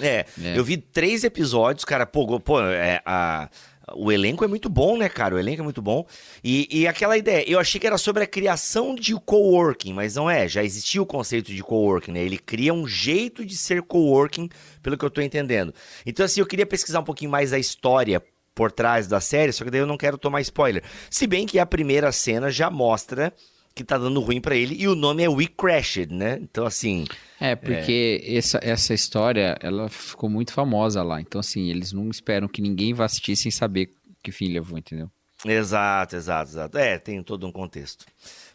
[0.00, 0.58] É, É.
[0.58, 3.48] eu vi três episódios, cara, pô, pô é, a,
[3.94, 5.34] o elenco é muito bom, né, cara?
[5.34, 6.06] O elenco é muito bom.
[6.42, 10.30] E, e aquela ideia, eu achei que era sobre a criação de coworking, mas não
[10.30, 10.48] é.
[10.48, 12.20] Já existia o conceito de coworking, né?
[12.22, 14.48] Ele cria um jeito de ser coworking,
[14.82, 15.74] pelo que eu tô entendendo.
[16.06, 18.22] Então, assim, eu queria pesquisar um pouquinho mais a história
[18.54, 20.82] por trás da série, só que daí eu não quero tomar spoiler.
[21.10, 23.34] Se bem que a primeira cena já mostra
[23.74, 26.38] que tá dando ruim pra ele e o nome é We Crashed, né?
[26.40, 27.04] Então, assim.
[27.40, 31.20] É, porque Essa, essa história, ela ficou muito famosa lá.
[31.20, 33.90] Então, assim, eles não esperam que ninguém vá assistir sem saber
[34.22, 35.10] que fim levou, entendeu?
[35.44, 36.78] Exato, exato, exato.
[36.78, 38.06] É, tem todo um contexto.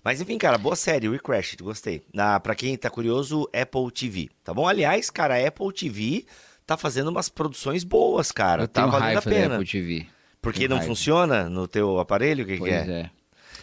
[0.03, 2.01] Mas enfim, cara, boa série, We Crashed, gostei.
[2.13, 4.67] Na, pra quem tá curioso, Apple TV, tá bom?
[4.67, 6.25] Aliás, cara, a Apple TV
[6.65, 8.63] tá fazendo umas produções boas, cara.
[8.63, 9.55] Eu tá tenho valendo a pena.
[9.55, 10.07] Apple TV.
[10.41, 10.88] Porque não raiva.
[10.89, 12.43] funciona no teu aparelho?
[12.43, 13.01] O que, que Pois é?
[13.01, 13.09] é.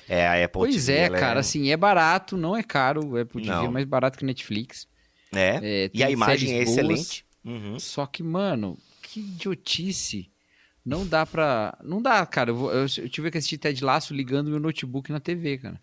[0.08, 0.92] É, a Apple Pois TV.
[0.92, 3.04] é, ela cara, assim, é barato, não é caro.
[3.04, 3.64] O Apple TV Não.
[3.64, 4.86] é mais barato que o Netflix.
[5.34, 5.60] É.
[5.62, 6.68] É, e a imagem é boas.
[6.70, 7.26] excelente.
[7.44, 7.78] Uhum.
[7.78, 10.30] Só que, mano, que idiotice.
[10.84, 11.76] Não dá pra.
[11.82, 12.50] Não dá, cara.
[12.50, 15.80] Eu, vou- eu, tive que assistir Ted Laço ligando meu notebook na TV, cara.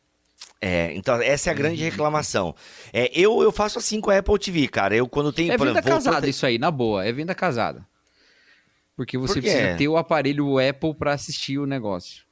[0.61, 1.58] É, então essa é a Uhum.
[1.61, 2.55] grande reclamação.
[2.94, 4.95] É, eu, eu faço assim com a Apple TV, cara.
[4.95, 5.52] Eu quando tenho.
[5.52, 7.05] É venda exemplo, casada ter- isso aí, na boa.
[7.05, 7.86] É venda casada.
[8.95, 12.23] Porque você Por precisa ter o aparelho Apple pra assistir o negócio.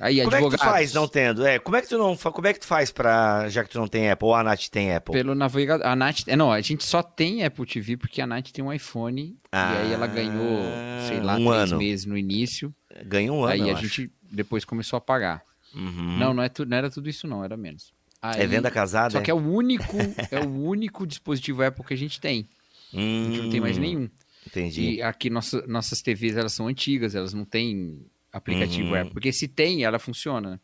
[0.00, 0.60] Aí, Como é que tu advogados.
[0.64, 1.46] faz não tendo?
[1.46, 3.78] É, como é que tu não, como é que tu faz para já que tu
[3.78, 5.12] não tem Apple ou a Nath tem Apple?
[5.12, 5.86] Pelo navegador.
[5.86, 6.20] A Nath.
[6.26, 9.36] É, não, a gente só tem Apple TV porque a Nath tem um iPhone.
[9.52, 10.62] Ah, e aí ela ganhou,
[11.06, 11.78] sei lá, um três ano.
[11.78, 12.74] meses no início.
[13.04, 13.82] Ganha um ano, aí a acho.
[13.86, 15.42] gente depois começou a pagar.
[15.74, 16.16] Uhum.
[16.18, 17.92] Não, não, é tu- não era tudo isso, não, era menos.
[18.22, 19.10] Aí- É venda casada?
[19.10, 19.96] Só que é o único,
[20.30, 22.48] é o único dispositivo Apple que a gente tem.
[22.92, 24.08] A gente não tem mais Hum, nenhum.
[24.46, 24.94] Entendi.
[24.94, 28.94] E aqui nossa, nossas TVs elas são antigas, elas não têm aplicativo Uhum.
[29.00, 29.12] Apple.
[29.12, 30.50] Porque se tem, ela funciona.
[30.52, 30.60] né?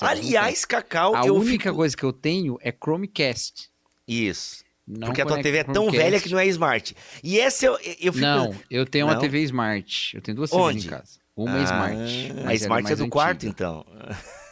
[0.00, 1.76] Aliás, Cacau, a única fico...
[1.76, 3.70] coisa que eu tenho é Chromecast.
[4.06, 4.64] Isso.
[4.86, 6.94] Não porque a tua TV é tão velha que não é smart.
[7.22, 8.18] E essa eu, eu fico...
[8.20, 9.20] Não, eu tenho uma Não?
[9.20, 10.14] TV Smart.
[10.16, 10.78] Eu tenho duas Onde?
[10.78, 11.18] TVs em casa.
[11.36, 12.32] Uma é Ah, Smart.
[12.46, 13.50] A Smart é, mais do quarto, antiga.
[13.50, 13.86] então.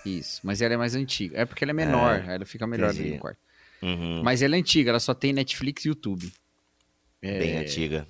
[0.04, 1.38] Isso, mas ela é mais antiga.
[1.38, 3.12] É porque ela é menor, aí ela fica melhor entendi.
[3.12, 3.38] no quarto.
[3.80, 4.22] Uhum.
[4.24, 6.30] Mas ela é antiga, ela só tem Netflix e YouTube.
[7.22, 8.06] Bem antiga.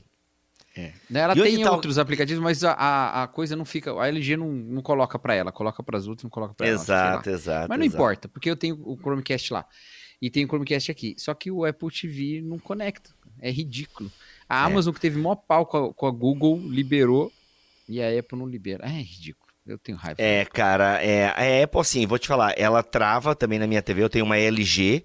[1.12, 3.92] Ela E onde tem tá outros aplicativos, mas a, a, coisa não fica.
[3.92, 6.74] A LG não, não coloca pra ela, coloca pras outras, não coloca pra ela.
[6.76, 7.68] Exato, exato.
[7.68, 7.96] Mas não exato.
[7.96, 9.66] importa, porque eu tenho o Chromecast lá.
[10.20, 11.14] E tem o Chromecast aqui.
[11.18, 13.10] Só que o Apple TV não conecta.
[13.40, 14.10] É ridículo.
[14.48, 14.66] A É.
[14.66, 17.32] Amazon, que teve maior pau com a, com a Google, liberou.
[17.88, 18.84] E a Apple não libera.
[18.86, 19.44] É ridículo.
[19.66, 20.20] Eu tenho raiva.
[20.20, 24.02] É, cara, é, a Apple, assim, vou te falar, ela trava também na minha TV,
[24.02, 25.02] eu tenho uma LG,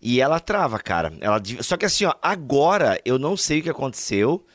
[0.00, 1.12] e ela trava, cara.
[1.20, 4.46] Ela, só que assim, ó, agora eu não sei o que aconteceu,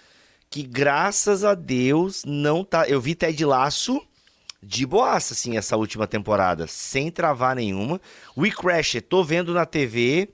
[0.53, 2.87] que graças a Deus não tá...
[2.87, 3.99] Eu vi Ted Laço
[4.61, 7.99] de boaça, assim, essa última temporada, sem travar nenhuma.
[8.37, 10.29] We Crash, tô vendo na TV,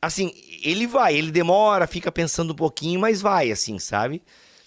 [0.00, 0.32] assim,
[0.62, 4.22] ele vai, ele demora, fica pensando um pouquinho, mas vai, assim, sabe?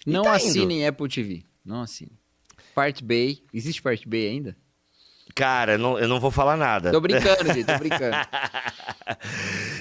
[0.06, 1.42] E não tá assinem Apple TV.
[1.64, 2.16] Não assinem.
[2.72, 3.42] Part Bay.
[3.52, 4.56] Existe Part Bay ainda?
[5.34, 6.92] Cara, eu não, eu não vou falar nada.
[6.92, 8.16] Tô brincando, gente, tô brincando.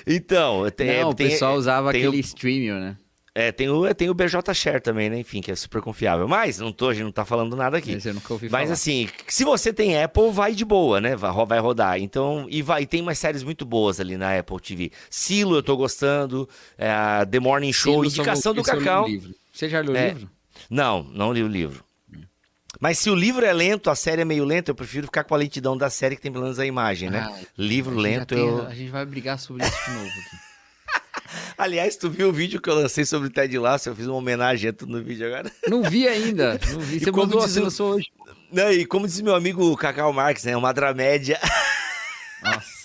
[0.05, 2.97] Então, tem, não, o tem- pessoal usava tem o- aquele streaming, né?
[3.39, 5.19] É, tem o, tem o BJ Share também, né?
[5.19, 6.27] Enfim, que é super confiável.
[6.27, 7.91] Mas não tô, a gente não tá falando nada aqui.
[7.91, 8.73] Esse eu nunca ouvi Mas falar.
[8.73, 11.15] assim, se você tem Apple, vai de boa, né?
[11.15, 11.99] Vai, vai rodar.
[11.99, 14.91] Então, e vai, e tem umas séries muito boas ali na Apple TV.
[15.07, 16.49] Silo, eu tô gostando.
[16.79, 19.07] é, The Morning Show, Silo, indicação do Cacau.
[19.07, 19.35] livro.
[19.53, 20.05] Você já leu É.
[20.05, 20.29] o livro?
[20.67, 21.83] Não, não li o livro.
[22.79, 25.35] Mas se o livro é lento, a série é meio lenta, eu prefiro ficar com
[25.35, 27.27] a lentidão da série que tem pelo menos a imagem, né?
[27.27, 28.65] Ah, livro A lento, tem- eu...
[28.67, 30.46] A gente vai brigar sobre isso de novo aqui.
[31.57, 33.89] Aliás, tu viu o vídeo que eu lancei sobre o Ted Lasso?
[33.89, 35.51] Eu fiz uma homenagem a tudo no vídeo agora.
[35.67, 36.59] Não vi ainda.
[36.71, 36.99] Não vi.
[36.99, 38.07] Você como mandou, diz você lançou hoje.
[38.51, 40.55] Não, e como diz meu amigo Cacau Marques, né?
[40.55, 41.39] Uma dramédia.
[42.43, 42.77] Nossa.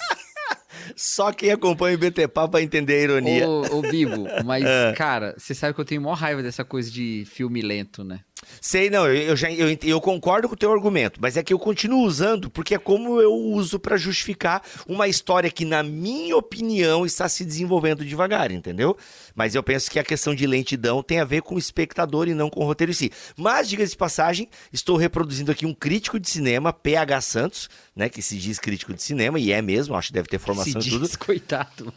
[0.97, 3.49] Só quem acompanha o BT Papo vai entender a ironia.
[3.49, 4.93] Ô, ô Bibo, mas, É.
[4.97, 8.21] cara, você sabe que eu tenho maior raiva dessa coisa de filme lento, né?
[8.61, 11.59] Sei, não, eu, já eu, eu concordo com o teu argumento, mas é que eu
[11.59, 17.05] continuo usando porque é como eu uso pra justificar uma história que, na minha opinião,
[17.05, 18.97] está se desenvolvendo devagar, entendeu?
[19.35, 22.35] Mas eu penso que a questão de lentidão tem a ver com o espectador e
[22.35, 23.11] não com o roteiro em si.
[23.37, 28.23] Mas, diga-se de passagem, estou reproduzindo aqui um crítico de cinema, PH Santos, né, que
[28.23, 30.91] se diz crítico de cinema, e é mesmo, acho que deve ter formação se e
[30.91, 31.07] tudo.
[31.07, 31.93] diz, coitado.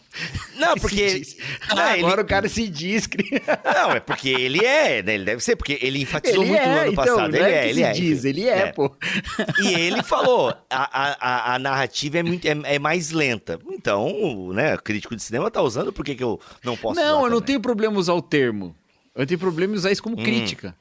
[0.55, 1.19] Não, porque...
[1.19, 1.35] diz.
[1.69, 3.07] Não, Ah, ele- Agora o cara se diz.
[3.65, 5.15] Não, é porque ele é, né?
[5.15, 7.31] Ele deve ser, porque ele enfatizou Ele muito no é, ano então, passado.
[7.31, 7.91] não ele é, é, que ele se é.
[7.91, 8.95] diz, ele é, pô.
[9.61, 11.03] E ele falou, a,
[11.49, 13.59] a, a- narrativa é, muito, é, é mais lenta.
[13.71, 17.24] Então, o, né, crítico de cinema tá usando, por que, que eu não posso Não,
[17.25, 18.75] eu não tenho problema usar o termo.
[19.15, 20.23] Eu tenho problema em usar isso como Hum.
[20.23, 20.75] crítica.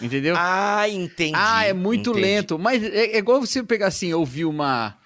[0.00, 0.34] Entendeu?
[0.36, 1.32] Ah, entendi.
[1.36, 2.20] Ah, é muito entendi.
[2.26, 2.58] lento.
[2.58, 4.96] Mas é, é igual você pegar assim, ouvir uma,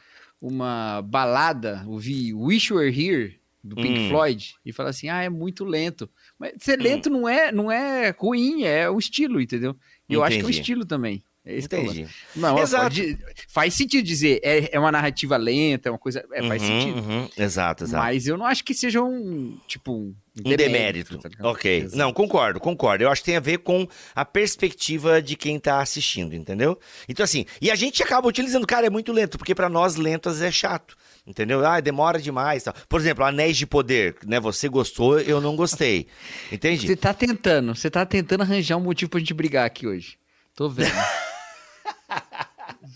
[0.40, 4.08] uma balada, ouvir Wish You Were Here do Pink Hum.
[4.08, 6.08] Floyd e fala assim: "Ah, é muito lento".
[6.38, 9.76] Mas ser lento não é não é ruim, é o estilo, entendeu?
[10.08, 11.22] E eu acho que é o estilo também.
[11.44, 12.00] É esse que o lance.
[12.00, 12.14] Entendi.
[12.34, 12.82] Não, Exato.
[12.96, 13.18] pode-
[13.48, 16.98] faz sentido dizer, é, é uma narrativa lenta, é uma coisa, é, faz Uhum, sentido.
[17.08, 17.28] uhum.
[17.36, 18.02] Exato, exato.
[18.02, 20.14] Mas eu não acho que seja um, tipo, um
[20.44, 21.18] Um demérito.
[21.18, 21.46] tá ligado?
[21.46, 21.78] ok.
[21.78, 21.96] Exato.
[21.96, 23.04] Não, concordo, concordo.
[23.04, 26.78] Eu acho que tem a ver com a perspectiva de quem tá assistindo, entendeu?
[27.08, 30.42] Então, assim, e a gente acaba utilizando, cara, é muito lento, porque pra nós lentas
[30.42, 30.96] é chato.
[31.26, 31.66] Entendeu?
[31.66, 32.62] Ah, demora demais.
[32.62, 32.74] Tal.
[32.88, 34.38] Por exemplo, Anéis de Poder, né?
[34.38, 36.06] Você gostou, eu não gostei.
[36.52, 36.86] Entende?
[36.86, 40.18] Você tá tentando, você tá tentando arranjar um motivo pra gente brigar aqui hoje.
[40.54, 40.92] Tô vendo.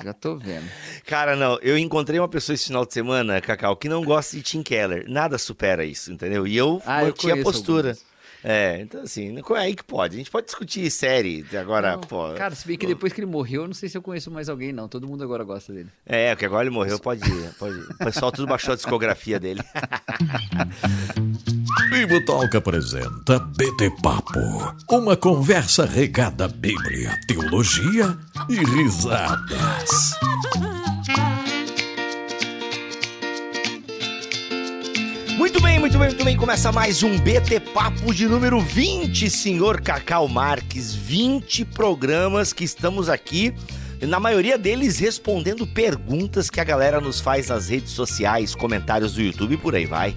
[0.02, 0.68] Já tô vendo.
[1.06, 4.42] Cara, não, eu encontrei uma pessoa esse final de semana, Cacau, que não gosta de
[4.42, 5.04] Tim Keller.
[5.08, 6.46] Nada supera isso, entendeu?
[6.46, 7.96] E eu Ah, mantinha a postura.
[8.42, 10.14] É, então assim, é aí que pode.
[10.14, 12.32] A gente pode discutir série agora, Não, pô.
[12.34, 14.48] Cara, se bem que depois que ele morreu, eu não sei se eu conheço mais
[14.48, 14.88] alguém, não.
[14.88, 15.90] Todo mundo agora gosta dele.
[16.06, 17.54] É, porque agora ele morreu, pode ir.
[17.58, 17.82] Pode ir.
[17.82, 19.60] O pessoal tudo baixou a discografia dele.
[21.90, 24.38] Bibotalk apresenta BT Papo,
[24.88, 28.16] uma conversa regada à Bíblia, teologia
[28.48, 30.14] e risadas.
[35.36, 36.36] Muito bem, muito bem, muito bem.
[36.36, 40.94] Começa mais um BT Papo de número 20, senhor Cacau Marques.
[40.94, 43.52] 20 programas que estamos aqui.
[44.00, 49.20] Na maioria deles respondendo perguntas que a galera nos faz nas redes sociais, comentários do
[49.20, 50.14] YouTube e por aí vai.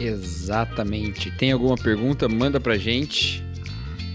[0.00, 1.30] Exatamente.
[1.32, 2.28] Tem alguma pergunta?
[2.28, 3.44] Manda pra gente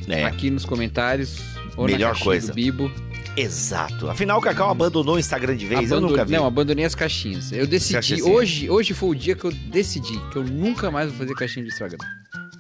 [0.08, 1.40] É, aqui nos comentários
[1.78, 2.48] ou Melhor coisa.
[2.50, 2.92] do Bibo.
[3.38, 4.10] exato.
[4.10, 6.32] Afinal, o Cacau abandonou o Instagram de vez, eu Abandone- nunca vi.
[6.34, 7.52] Não, abandonei as caixinhas.
[7.52, 8.22] Eu decidi, assim?
[8.22, 11.66] hoje, hoje foi o dia que eu decidi que eu nunca mais vou fazer caixinha
[11.66, 11.98] de Instagram.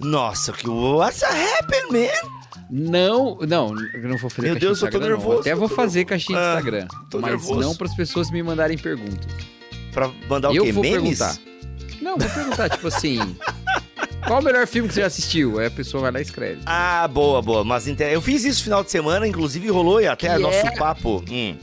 [0.01, 2.29] Nossa, que what's happened, man?
[2.69, 4.99] Não, não, eu não vou fazer Meu caixinha Deus, de eu tô Instagram.
[5.01, 5.17] não.
[5.17, 6.09] nervoso, Até eu vou tô fazer nervoso.
[6.09, 7.59] caixinha de Ah, Instagram, tô mas nervoso.
[7.61, 9.27] não para as pessoas me mandarem perguntas.
[9.93, 10.71] Pra mandar o eu quê?
[10.73, 11.19] vou Memes?
[11.19, 11.37] perguntar.
[12.05, 13.35] Não, vou perguntar, tipo assim,
[14.27, 15.57] qual o melhor filme que você já assistiu?
[15.57, 16.61] Aí a pessoa vai lá e escreve.
[16.63, 17.63] Ah, boa, boa.
[17.63, 20.75] Mas eu fiz isso no final de semana, inclusive rolou e até Que nosso é?
[20.77, 21.23] papo.
[21.27, 21.57] Hum.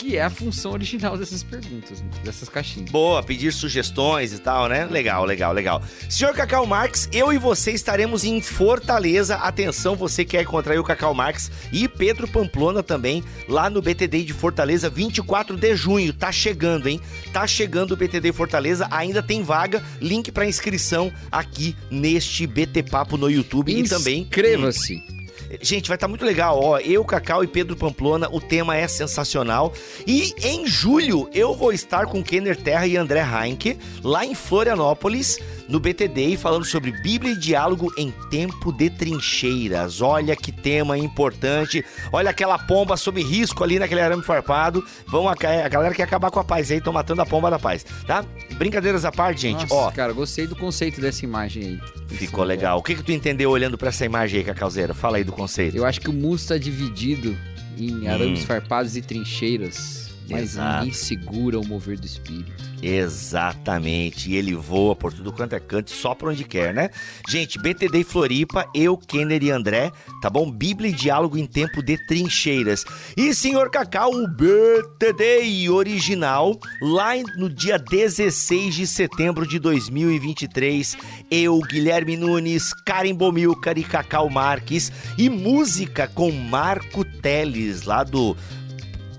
[0.00, 2.08] Que é a função original dessas perguntas, né?
[2.24, 2.90] dessas caixinhas.
[2.90, 4.86] Boa, pedir sugestões e tal, né?
[4.86, 5.82] Legal, legal, legal.
[6.08, 9.36] Senhor Cacau Marques, eu e você estaremos em Fortaleza.
[9.36, 14.24] Atenção, você quer encontrar aí o Cacau Marques e Pedro Pamplona também, lá no BTD
[14.24, 16.14] de Fortaleza, 24 de junho.
[16.14, 16.98] Tá chegando, hein?
[17.30, 19.84] Tá chegando o BTD Fortaleza, ainda tem vaga.
[20.00, 24.22] Link pra inscrição aqui neste BT Papo no YouTube e também.
[24.22, 25.19] Inscreva-se.
[25.60, 26.60] Gente, vai estar muito legal.
[26.62, 29.72] Ó, eu, Cacau e Pedro Pamplona, o tema é sensacional.
[30.06, 35.38] E em julho eu vou estar com Kenner Terra e André Heinck lá em Florianópolis,
[35.70, 40.00] no BTD, falando sobre Bíblia e diálogo em tempo de trincheiras.
[40.02, 41.84] Olha que tema importante.
[42.12, 44.84] Olha aquela pomba sob risco ali naquele arame farpado.
[45.06, 47.58] Vão a, a galera quer acabar com a paz aí, estão matando a pomba da
[47.58, 48.24] paz, tá?
[48.56, 49.62] Brincadeiras à parte, gente.
[49.62, 51.80] Nossa, Ó, cara, gostei do conceito dessa imagem aí.
[52.16, 52.78] ficou legal.
[52.78, 54.92] O que que tu entendeu olhando pra essa imagem aí, Cacauzeira?
[54.92, 55.76] Fala aí do conceito.
[55.76, 57.36] Eu acho que o mundo está dividido
[57.78, 58.46] em arames Hum.
[58.46, 59.99] farpados e trincheiras.
[60.30, 60.78] Mas Exato.
[60.78, 62.70] ninguém segura o mover do espírito.
[62.82, 64.30] Exatamente.
[64.30, 66.90] E ele voa por tudo quanto é canto, só pra onde quer, né?
[67.28, 69.90] Gente, BTD Floripa, eu, Kenner e André,
[70.22, 70.50] tá bom?
[70.50, 72.84] Bíblia e diálogo em tempo de trincheiras.
[73.16, 80.96] E, senhor Cacau, o BTD original, lá no dia 16 de setembro de 2023,
[81.30, 88.36] eu, Guilherme Nunes, Karen Bomilcar e Cacau Marques, e música com Marco Teles, lá do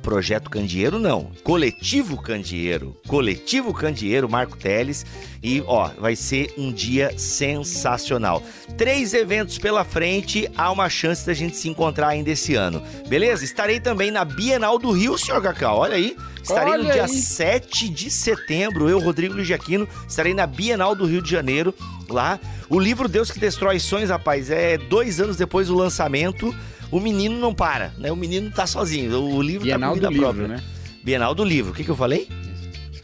[0.01, 5.05] Projeto Candeeiro não, Coletivo Candeeiro, Coletivo Candeeiro, Marco Teles,
[5.43, 8.43] e ó, vai ser um dia sensacional.
[8.77, 13.45] Três eventos pela frente, há uma chance da gente se encontrar ainda esse ano, beleza?
[13.45, 16.15] Estarei também na Bienal do Rio, senhor Cacau, olha aí.
[16.41, 17.09] Estarei no Olha dia aí.
[17.09, 21.73] 7 de setembro, eu, Rodrigo Ligiaquino, estarei na Bienal do Rio de Janeiro,
[22.09, 22.39] lá.
[22.67, 26.53] O livro Deus que Destrói Sonhos, rapaz, é dois anos depois do lançamento,
[26.91, 28.11] o menino não para, né?
[28.11, 30.47] O menino tá sozinho, o livro Bienal tá do com vida Livro, própria.
[30.47, 30.63] né?
[31.03, 32.27] Bienal do Livro, o que, que eu falei?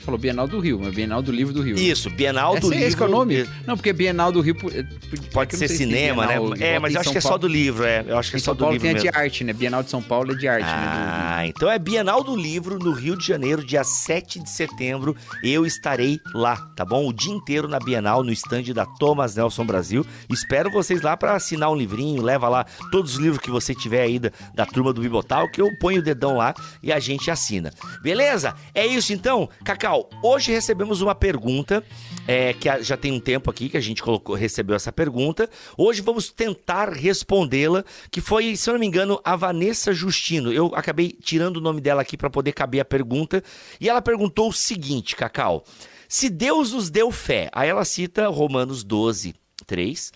[0.07, 1.77] Falou Bienal do Rio, mas Bienal do Livro do Rio.
[1.77, 2.85] Isso, Bienal do Livro.
[2.85, 3.45] esse que é o nome?
[3.65, 4.55] Não, porque Bienal do Rio...
[4.73, 4.85] é,
[5.33, 6.39] Pode ser sei se cinema, né?
[6.39, 8.05] Bienal, É, igual mas eu acho São que é só do livro, é.
[8.07, 9.11] Eu acho que é só São do Paulo livro tem a mesmo.
[9.11, 9.51] de arte, né?
[9.51, 10.71] Bienal de São Paulo é de arte, né?
[10.73, 15.13] Ah, então é Bienal do Livro no Rio de Janeiro, dia 7 de setembro.
[15.43, 17.05] Eu estarei lá, tá bom?
[17.05, 20.05] O dia inteiro na Bienal, no estande da Thomas Nelson Brasil.
[20.29, 22.21] Espero vocês lá para assinar um livrinho.
[22.21, 25.61] Leva lá todos os livros que você tiver aí da, da turma do Bibotal, que
[25.61, 27.73] eu ponho o dedão lá e a gente assina.
[28.01, 28.55] Beleza?
[28.73, 29.49] É isso então?
[29.65, 31.83] Cacau, hoje recebemos uma pergunta.
[32.27, 35.49] é, que já tem um tempo aqui que a gente colocou, recebeu essa pergunta.
[35.77, 40.51] Hoje vamos tentar respondê-la, que foi, se eu não me engano, a Vanessa Justino.
[40.51, 43.41] Eu acabei tirando o nome dela aqui para poder caber a pergunta.
[43.79, 45.63] E ela perguntou o seguinte, Cacau.
[46.09, 49.33] Se Deus nos deu fé, aí ela cita Romanos 12,
[49.65, 50.11] 3,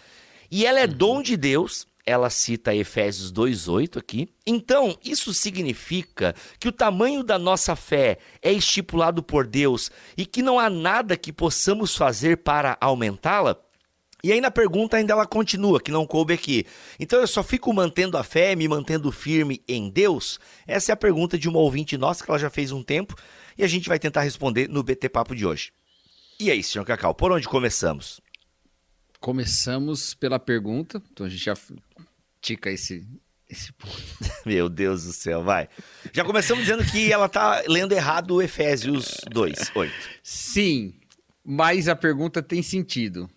[0.49, 4.29] e ela é dom de Deus, ela cita Efésios 2:8 aqui.
[4.45, 10.41] Então, isso significa que o tamanho da nossa fé é estipulado por Deus e que
[10.41, 13.57] não há nada que possamos fazer para aumentá-la?
[14.23, 16.65] E aí na pergunta ainda ela continua, que não coube aqui.
[16.99, 20.39] Então eu só fico mantendo a fé, me mantendo firme em Deus?
[20.67, 23.15] Essa é a pergunta de uma ouvinte nossa que ela já fez um tempo
[23.57, 25.71] e a gente vai tentar responder no BT Papo de hoje.
[26.39, 28.21] E aí, senhor Cacau, por onde começamos?
[29.21, 31.53] Começamos pela pergunta, então a gente já
[32.41, 33.07] tica esse,
[33.47, 33.95] esse ponto.
[34.43, 35.69] Meu Deus do céu, vai.
[36.11, 39.93] Já começamos dizendo que ela tá lendo errado o Efésios 2, 8.
[40.23, 40.95] Sim,
[41.45, 43.29] mas a pergunta tem sentido.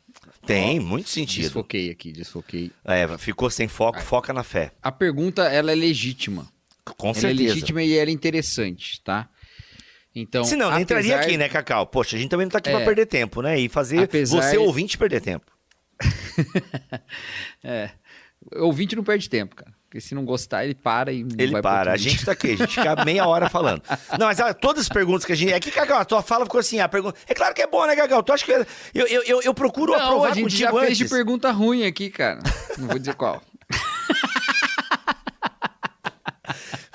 [0.46, 1.42] Tem, muito sentido.
[1.44, 2.70] Desfoquei aqui, desfoquei.
[2.82, 4.72] É, ficou sem foco, foca na fé.
[4.82, 6.48] A pergunta, ela é legítima.
[6.96, 7.42] Com ela certeza.
[7.42, 9.28] é legítima e ela é interessante, tá?
[10.14, 11.86] Então, Se não, não entraria apesar- aqui, né, Cacau?
[11.86, 12.72] Poxa, a gente também não tá aqui É.
[12.72, 13.60] pra perder tempo, né?
[13.60, 15.52] E fazer Apesar- você ouvinte perder tempo.
[17.62, 17.90] É.
[18.56, 19.72] O ouvinte não perde tempo, cara.
[19.94, 22.56] Porque se não gostar, ele para e Ele vai para, a gente tá aqui, a
[22.56, 23.80] gente fica meia hora falando.
[24.18, 25.52] Não, mas olha, todas as perguntas que a gente.
[25.52, 27.16] É que, Cacau, a tua fala ficou assim, a pergunta.
[27.28, 28.20] É claro que é bom, né, Cacau?
[28.20, 28.52] Tu acha que.
[28.52, 30.98] Eu, eu, eu, eu procuro Não, aprovar a gente já fez antes.
[30.98, 32.40] de pergunta ruim aqui, cara.
[32.76, 33.40] Não vou dizer qual.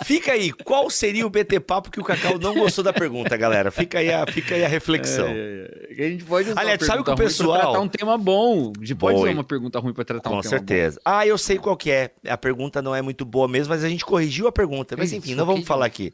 [0.04, 3.70] Fica aí, qual seria o BT Papo que o Cacau não gostou da pergunta, galera?
[3.72, 5.28] Fica aí a, fica aí a reflexão.
[5.28, 8.18] É, A gente pode usar Aliás, sabe que o ruim pra pessoal- tratar um tema
[8.18, 8.72] bom.
[8.78, 9.26] A gente pode Boa.
[9.28, 11.00] usar uma pergunta ruim pra tratar um Com tema certeza.
[11.04, 12.12] Ah, eu sei qual que é.
[12.28, 14.96] A pergunta não é muito boa mesmo, mas a gente corrigiu a pergunta.
[14.98, 16.14] Mas enfim, não vamos falar aqui.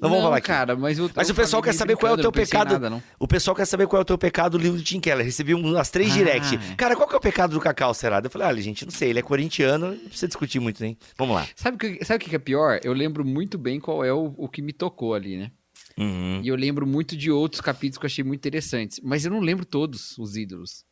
[0.00, 0.16] Não, bom.
[0.16, 0.46] vamos falar aqui.
[0.46, 2.72] cara, mas, eu, Mas eu o pessoal quer saber qual é o teu não pecado.
[2.72, 3.02] Nada, não.
[3.18, 5.24] O pessoal quer saber qual é o teu pecado do livro de Tim Keller.
[5.24, 6.14] Recebi umas três Ah.
[6.14, 6.58] direct.
[6.76, 8.20] Cara, qual que é o pecado do Cacau, será?
[8.22, 9.10] Eu falei, olha, gente, não sei.
[9.10, 10.98] Ele é corintiano, não precisa discutir muito, hein?
[11.16, 11.46] Vamos lá.
[11.56, 12.78] Sabe o que, sabe o que é pior?
[12.84, 15.50] Eu lembro muito bem qual é o, o que me tocou ali, né?
[15.98, 16.40] Uhum.
[16.42, 19.00] E eu lembro muito de outros capítulos que eu achei muito interessantes.
[19.02, 20.84] Mas eu não lembro todos os ídolos.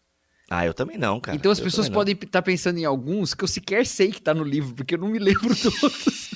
[0.51, 1.37] Ah, eu também não, cara.
[1.37, 1.95] então as Eu pessoas não.
[1.95, 4.99] podem estar pensando em alguns que eu sequer sei que tá no livro, porque eu
[4.99, 6.31] não me lembro todos.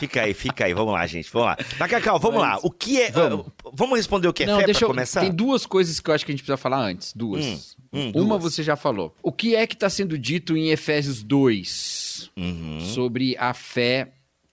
[0.00, 0.74] Fica aí, fica aí.
[0.74, 1.30] Vamos lá, gente.
[1.32, 1.88] Vamos lá.
[1.88, 2.60] Cacau, vamos Mas- lá.
[2.66, 3.10] O que é.
[3.10, 3.46] Vamos.
[3.46, 4.90] uh, Vamos responder o que é não, fé deixa pra eu.
[4.90, 5.20] começar?
[5.20, 7.12] Tem duas coisas que eu acho que a gente precisa falar antes.
[7.14, 7.76] Duas.
[7.92, 8.54] hum, Uma duas.
[8.54, 9.14] você já falou.
[9.22, 12.80] O que é que está sendo dito em Efésios 2 Uhum.
[12.80, 14.12] sobre a fé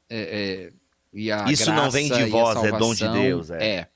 [0.10, 0.74] é, é,
[1.14, 3.08] e a Isso não vem de vós, é dom de?
[3.08, 3.66] Deus, é.
[3.66, 3.88] É.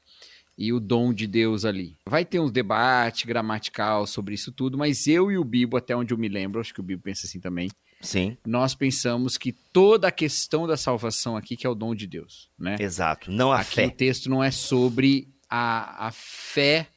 [0.58, 1.96] E o dom de Deus ali.
[2.06, 6.14] Vai ter uns debate gramatical sobre isso tudo, mas eu e o Bibo, até onde
[6.14, 7.70] eu me lembro, acho que o Bibo pensa assim também,
[8.02, 12.08] Sim, nós pensamos que toda a questão da salvação aqui que é o dom de
[12.08, 12.78] Deus, né?
[12.80, 13.30] exato.
[13.32, 13.90] Não a aqui o fé.
[13.90, 16.88] texto não é sobre a, a fé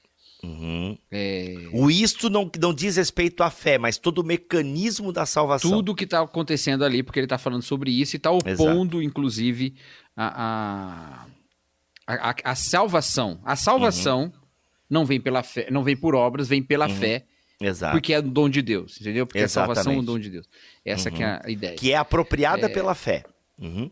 [0.45, 0.99] Uhum.
[1.09, 5.71] é, O isto não, não diz respeito à fé, mas todo o mecanismo da salvação.
[5.71, 9.77] tudo que está acontecendo ali, porque ele está falando sobre isso e está opondo, inclusive,
[10.17, 11.27] a,
[12.07, 13.41] a, a, a salvação.
[13.45, 14.33] A salvação Uhum.
[14.91, 17.25] não vem pela fé, não vem por obras, vem pela fé,
[17.63, 17.93] Exato.
[17.93, 19.27] porque é o dom de Deus, entendeu?
[19.27, 20.07] Porque a salvação é Exatamente.
[20.07, 20.47] dom de Deus.
[20.85, 21.75] Essa que é a ideia.
[21.77, 23.25] Que é apropriada pela fé.
[23.59, 23.91] Uhum.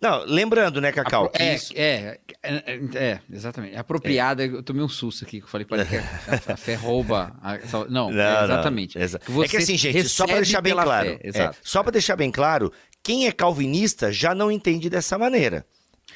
[0.00, 1.24] Não, lembrando, né, Cacau?
[1.26, 3.74] Apro- que é, isso- é, é, é, exatamente.
[3.74, 6.74] É apropriada, eu tomei um susto aqui, que eu falei para que a, a fé
[6.74, 7.34] rouba.
[7.42, 7.58] a
[7.90, 8.98] não, Não, é não, exatamente.
[8.98, 11.18] exa- Que é que assim, gente, só recebe deixar bem claro.
[11.22, 15.66] é, só pra deixar bem claro, quem é calvinista já não entende dessa maneira.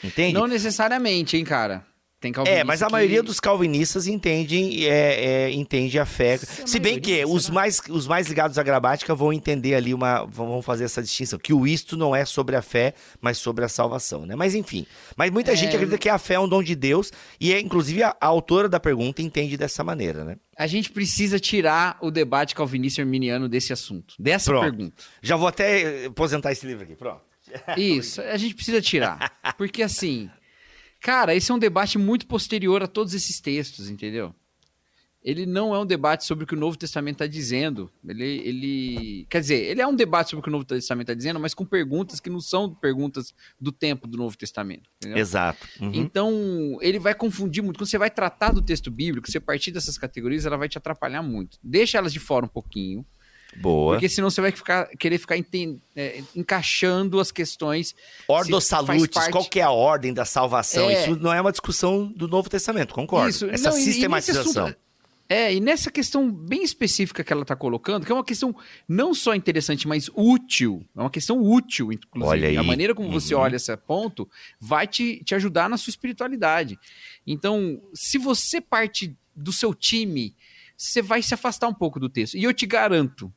[0.05, 0.35] Entende?
[0.35, 1.85] Não necessariamente, hein, cara.
[2.21, 6.37] Tem calvinista É, mas a que- maioria dos calvinistas entendem, é, é, entende a fé.
[6.37, 9.95] Se a Se bem que os mais, os mais ligados à gramática vão entender ali
[9.95, 10.25] uma.
[10.25, 11.39] vão fazer essa distinção.
[11.39, 14.35] Que o isto não é sobre a fé, mas sobre a salvação, né?
[14.35, 14.85] Mas enfim.
[15.17, 15.57] Mas muita É.
[15.57, 18.27] gente acredita que a fé é um dom de Deus, e é, inclusive a, a
[18.27, 20.37] autora da pergunta entende dessa maneira, né?
[20.57, 24.63] A gente precisa tirar o debate calvinista e arminiano desse assunto, dessa Pronto.
[24.65, 24.95] pergunta.
[25.23, 27.21] Já vou até aposentar esse livro aqui, pronto.
[27.79, 29.33] Isso, a gente precisa tirar.
[29.57, 30.29] Porque assim,
[31.01, 34.35] cara, esse é um debate muito posterior a todos esses textos, entendeu?
[35.23, 37.91] Ele não é um debate sobre o que o Novo Testamento está dizendo.
[38.07, 39.27] Ele, ele.
[39.29, 41.55] Quer dizer, ele é um debate sobre o que o Novo Testamento está dizendo, mas
[41.55, 44.89] com perguntas que não são perguntas do tempo do Novo Testamento.
[44.97, 45.19] Entendeu?
[45.19, 45.67] Exato.
[45.81, 45.91] Uhum.
[45.93, 47.79] Então, ele vai confundir muito.
[47.79, 51.23] Quando você vai tratar do texto bíblico, você partir dessas categorias, ela vai te atrapalhar
[51.23, 51.59] muito.
[51.63, 53.05] Deixa elas de fora um pouquinho,
[53.61, 53.95] Boa.
[53.95, 57.95] porque senão você vai ficar, querer ficar enten- é, encaixando as questões.
[58.27, 60.89] Ordo salutis, parte- qual que é a ordem da salvação?
[60.89, 61.03] É.
[61.03, 63.29] Isso não é uma discussão do Novo Testamento, concordo.
[63.29, 64.67] Isso, Essa não, e- e sistematização.
[64.67, 64.79] assunto-
[65.31, 68.55] é, e nessa questão bem específica que ela está colocando, que é uma questão
[68.89, 72.57] não só interessante, mas útil, é uma questão útil, inclusive.
[72.57, 73.43] A maneira como você Uhum.
[73.43, 74.27] olha esse ponto
[74.59, 76.79] vai te, te ajudar na sua espiritualidade.
[77.27, 80.35] Então, se você parte do seu time,
[80.77, 82.35] você vai se afastar um pouco do texto.
[82.39, 83.31] E eu te garanto,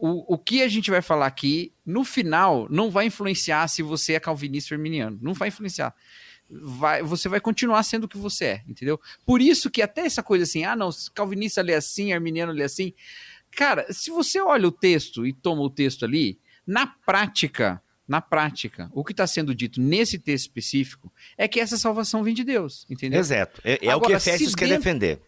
[0.00, 4.14] o, o que a gente vai falar aqui, no final, não vai influenciar se você
[4.14, 5.18] é calvinista ou arminiano.
[5.20, 5.94] Não vai influenciar.
[6.50, 9.00] vai, você vai continuar sendo o que você é, entendeu?
[9.24, 12.92] Por isso que até essa coisa assim, ah, não, calvinista lê assim, arminiano lê assim.
[13.50, 18.90] Cara, se você olha o texto e toma o texto ali, na prática, na prática,
[18.92, 22.84] o que está sendo dito nesse texto específico é que essa salvação vem de Deus,
[22.90, 23.20] entendeu?
[23.20, 23.60] Exato.
[23.64, 25.20] É, é o que Agora, Efésios quer dentro- defender.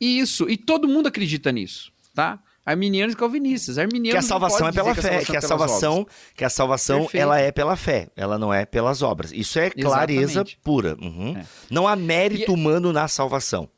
[0.00, 2.42] Isso, e todo mundo acredita nisso, tá?
[2.64, 3.76] Arminianos e calvinistas.
[3.78, 6.48] Arminianos Que a não salvação é pela fé, a que a é salvação, que a
[6.50, 9.32] salvação ela é pela fé, ela não é pelas obras.
[9.32, 10.58] Isso é clareza Exatamente.
[10.62, 10.96] pura.
[11.00, 11.36] Uhum.
[11.36, 11.44] É.
[11.70, 13.68] Não há mérito E- humano na salvação.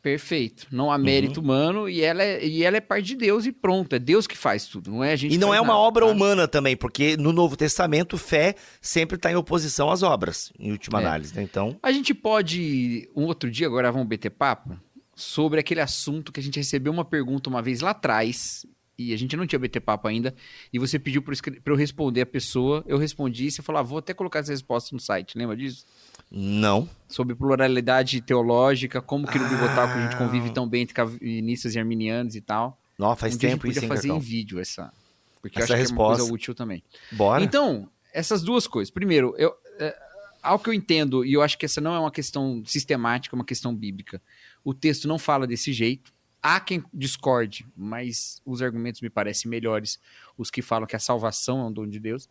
[0.00, 0.66] Perfeito.
[0.70, 0.92] Não Uhum.
[0.92, 3.94] há mérito humano e ela, é, e ela é parte de Deus e pronto.
[3.96, 5.34] É Deus que faz tudo, não é a gente.
[5.34, 6.12] E não é uma nada, obra tá?
[6.12, 11.00] humana também, porque no Novo Testamento fé sempre está em oposição às obras, em última
[11.00, 11.04] É.
[11.04, 11.34] análise.
[11.34, 11.42] né?
[11.42, 14.78] Então, A gente pode, um outro dia, agora vamos bater papo,
[15.18, 18.64] sobre aquele assunto que a gente recebeu uma pergunta uma vez lá atrás,
[18.96, 20.32] e a gente não tinha BT papo ainda,
[20.72, 21.34] e você pediu para
[21.66, 24.94] eu responder a pessoa, eu respondi, e você falou, ah, vou até colocar essa resposta
[24.94, 25.84] no site, lembra disso?
[26.30, 26.88] não.
[27.08, 30.18] Sobre pluralidade teológica, como que no Bibotalk a gente Ah.
[30.18, 32.78] convive tão bem entre calvinistas e arminianos e tal.
[32.98, 34.92] Não, faz um tempo a gente isso, podia hein, fazer em vídeo essa,
[35.42, 36.34] porque Essa eu acho que é uma coisa resposta.
[36.34, 36.82] útil também.
[37.12, 37.42] Bora.
[37.42, 38.90] Então, essas duas coisas.
[38.90, 39.96] Primeiro, eu, é,
[40.42, 43.36] ao que eu entendo, e eu acho que essa não é uma questão sistemática, é
[43.38, 44.20] uma questão bíblica.
[44.64, 46.12] O texto não fala desse jeito.
[46.42, 49.98] Há quem discorde, mas os argumentos me parecem melhores,
[50.36, 52.28] os que falam que a salvação é um dom de Deus.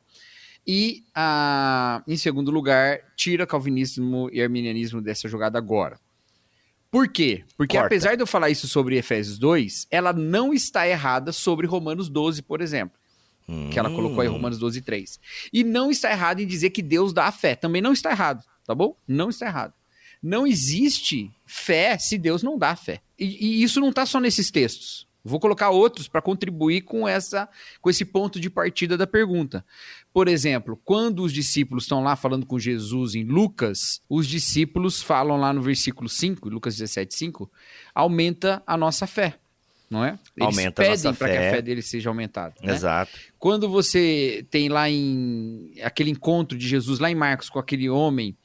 [0.65, 6.00] E, ah, em segundo lugar, tira calvinismo e arminianismo dessa jogada agora.
[6.89, 7.43] Por quê?
[7.57, 7.88] Porque Corta.
[7.88, 12.41] apesar de eu falar isso sobre Efésios 2, ela não está errada sobre Romanos 12,
[12.41, 12.98] por exemplo
[13.72, 14.34] que ela colocou aí, Hum.
[14.34, 15.19] Romanos 12, 3.
[15.53, 17.55] E não está errado em dizer que Deus dá a fé.
[17.55, 18.96] Também não está errado, tá bom?
[19.07, 19.74] Não está errado.
[20.27, 23.00] Não existe fé se Deus não dá fé.
[23.17, 23.25] E,
[23.60, 25.07] e isso não está só nesses textos.
[25.24, 27.48] Vou colocar outros para contribuir com essa
[27.81, 29.65] com esse ponto de partida da pergunta.
[30.13, 35.38] Por exemplo, quando os discípulos estão lá falando com Jesus em Lucas, os discípulos falam
[35.38, 37.51] lá no versículo 5, Lucas 17, 5,
[37.93, 39.36] aumenta a nossa fé,
[39.89, 40.17] não é?
[40.36, 41.51] Eles Aumenta pedem para que a fé.
[41.51, 42.55] fé deles seja aumentada.
[42.62, 42.74] né?
[42.74, 43.12] Exato.
[43.39, 48.35] Quando você tem lá em aquele encontro de Jesus lá em Marcos com aquele homem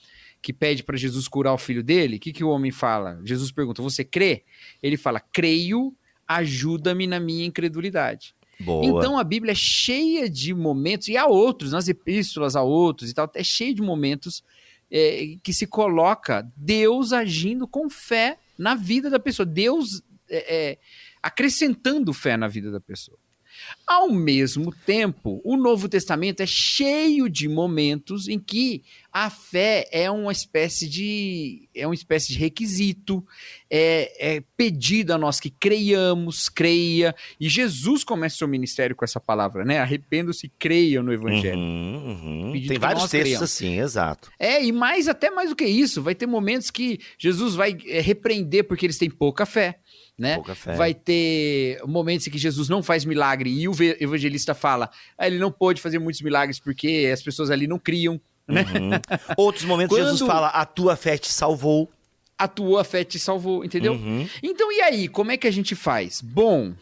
[0.42, 3.20] que pede para Jesus curar o filho dele, o que, que o homem fala?
[3.24, 4.42] Jesus pergunta: Você crê?
[4.82, 5.94] Ele fala: Creio,
[6.26, 8.34] ajuda-me na minha incredulidade.
[8.58, 8.84] Boa.
[8.84, 13.14] Então a Bíblia é cheia de momentos, e há outros, nas epístolas há outros e
[13.14, 14.42] tal, é cheio de momentos
[14.90, 20.78] é, que se coloca Deus agindo com fé na vida da pessoa, Deus é, é,
[21.22, 23.18] acrescentando fé na vida da pessoa.
[23.86, 30.10] Ao mesmo tempo, o Novo Testamento é cheio de momentos em que a fé é
[30.10, 33.24] uma espécie de é uma espécie de requisito,
[33.68, 37.14] é, é pedido a nós que creiamos, creia.
[37.38, 39.78] E Jesus começa o seu ministério com essa palavra, né?
[39.80, 41.58] Arrependam-se e creiam no Evangelho.
[41.58, 42.66] Uhum, uhum.
[42.66, 43.42] Tem vários textos creiamos.
[43.42, 44.30] assim, exato.
[44.38, 48.00] É, e mais, até mais do que isso, vai ter momentos que Jesus vai é,
[48.00, 49.78] repreender porque eles têm pouca fé,
[50.18, 50.38] né?
[50.76, 55.38] Vai ter momentos em que Jesus não faz milagre e o evangelista fala, ah, ele
[55.38, 58.62] não pôde fazer muitos milagres porque as pessoas ali não criam, né?
[58.62, 58.90] Uhum.
[59.36, 61.90] Outros momentos Quando- Jesus fala, a tua fé te salvou.
[62.38, 63.92] A tua fé te salvou, entendeu?
[63.92, 64.28] Uhum.
[64.42, 66.20] Então, e aí, como é que a gente faz?
[66.20, 66.74] Bom,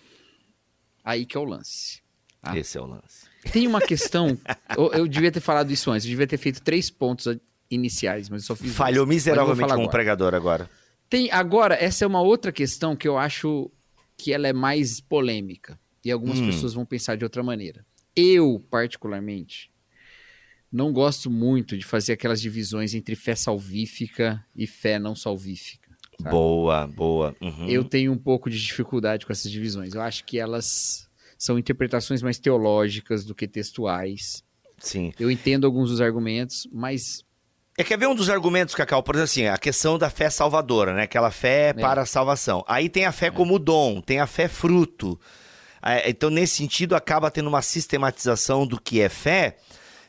[1.04, 2.00] aí que é o lance.
[2.42, 2.56] Ah.
[2.56, 3.28] Esse é o lance.
[3.52, 4.38] Tem uma questão,
[4.76, 7.26] eu, eu devia ter falado isso antes, eu devia ter feito três pontos
[7.70, 9.16] iniciais, mas eu só fiz Falhou dois.
[9.16, 9.90] Miseravelmente como agora.
[9.90, 10.70] pregador agora.
[11.10, 13.70] Tem, agora, essa é uma outra questão que eu acho
[14.16, 15.78] que ela é mais polêmica.
[16.04, 16.46] E algumas Hum.
[16.46, 17.84] pessoas vão pensar de outra maneira.
[18.16, 19.70] Eu, particularmente,
[20.72, 25.90] não gosto muito de fazer aquelas divisões entre fé salvífica e fé não salvífica.
[26.18, 26.30] Sabe?
[26.30, 27.34] Boa, boa.
[27.40, 27.68] Uhum.
[27.68, 29.94] Eu tenho um pouco de dificuldade com essas divisões.
[29.94, 34.44] Eu acho que elas são interpretações mais teológicas do que textuais.
[34.78, 35.12] Sim.
[35.18, 37.24] Eu entendo alguns dos argumentos, mas
[37.78, 39.02] É quer ver um dos argumentos, Cacau?
[39.02, 41.02] Por exemplo, assim, a questão da fé salvadora, né?
[41.02, 42.62] Aquela fé para a salvação.
[42.68, 45.18] Aí tem a fé como dom, tem a fé fruto.
[45.82, 49.56] É, Então, nesse sentido, acaba tendo uma sistematização do que é fé.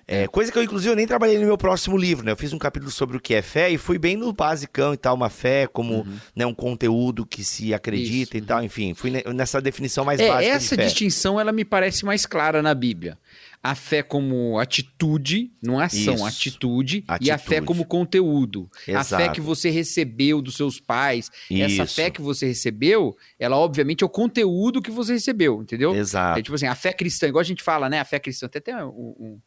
[0.07, 2.33] É, coisa que eu, inclusive, eu nem trabalhei no meu próximo livro, né?
[2.33, 4.97] Eu fiz um capítulo sobre o que é fé e fui bem no basicão e
[4.97, 8.93] tal, uma fé como né, um conteúdo que se acredita Isso, e tal, enfim.
[8.93, 10.87] Fui ne- nessa definição mais É, básica essa de fé.
[10.87, 13.17] distinção ela me parece mais clara na Bíblia.
[13.63, 16.25] A fé como atitude, não é ação, Isso.
[16.25, 17.67] atitude, e a fé Atitude.
[17.67, 18.67] como conteúdo.
[18.73, 19.31] A fé Exato.
[19.33, 21.95] que você recebeu dos seus pais, essa Isso.
[21.95, 25.95] fé que você recebeu, ela obviamente é o conteúdo que você recebeu, entendeu?
[25.95, 26.39] Exato.
[26.39, 27.99] É tipo assim, a fé cristã, igual a gente fala, né?
[27.99, 29.39] A fé cristã, tem até um, um-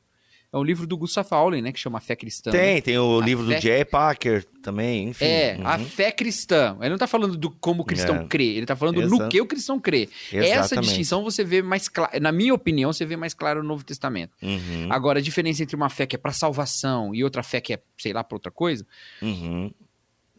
[0.54, 1.72] É um livro do Gustav Pauling, né?
[1.72, 2.52] Que chama Fé Cristã.
[2.52, 2.80] Tem, né?
[2.80, 3.84] tem o A livro fé- do J.
[3.86, 5.24] Packer também, enfim.
[5.24, 5.84] É, a Uhum.
[5.84, 6.76] fé cristã.
[6.80, 8.24] Ele não tá falando do como o cristão É.
[8.26, 10.08] crê, ele tá falando no que o cristão crê.
[10.32, 10.84] Essa Exatamente.
[10.86, 14.30] distinção você vê mais clara, na minha opinião, você vê mais claro no Novo Testamento.
[14.40, 14.86] Uhum.
[14.90, 17.80] Agora, a diferença entre uma fé que é pra salvação e outra fé que é,
[17.98, 18.86] sei lá, pra outra coisa,
[19.20, 19.72] Uhum.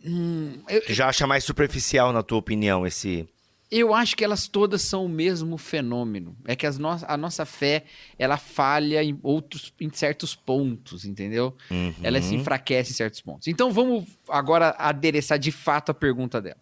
[0.05, 3.27] hum, eu, já acha mais superficial, na tua opinião, esse.
[3.71, 6.37] Eu acho que elas todas são o mesmo fenômeno.
[6.45, 7.85] É que as no a nossa fé,
[8.17, 11.55] ela falha em outros, em certos pontos, entendeu?
[11.71, 11.93] Uhum.
[12.03, 13.47] Ela se enfraquece em certos pontos.
[13.47, 16.57] Então vamos agora adereçar de fato a pergunta dela.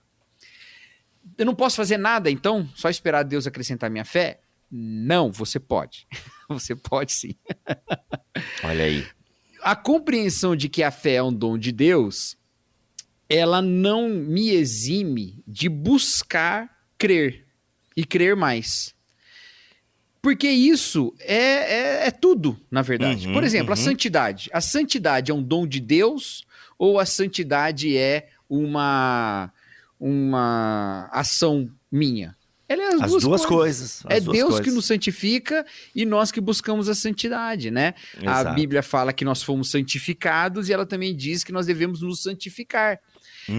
[1.37, 2.67] Eu não posso fazer nada, então?
[2.75, 4.39] Só esperar Deus acrescentar minha fé?
[4.71, 6.07] Não, você pode.
[6.49, 7.33] Você pode sim.
[8.63, 9.07] Olha aí.
[9.61, 12.37] A compreensão de que a fé é um dom de Deus,
[13.29, 16.72] ela não me exime de buscar
[17.03, 17.43] crer
[17.97, 18.95] e crer mais.
[20.21, 23.27] Porque isso é, é, é tudo, na verdade.
[23.27, 23.83] Uhum, Por exemplo, a uhum.
[23.83, 24.49] santidade.
[24.53, 26.45] A santidade é um dom de Deus
[26.79, 29.51] ou a santidade é uma,
[29.99, 32.37] uma ação minha?
[32.73, 34.01] Ela é as, As duas, duas, coisas.
[34.01, 34.05] coisas.
[34.05, 34.73] as É Deus que coisas.
[34.75, 37.93] nos santifica e nós que buscamos a santidade, né?
[38.25, 38.55] A Exato.
[38.55, 42.99] Bíblia fala que nós fomos santificados e ela também diz que nós devemos nos santificar.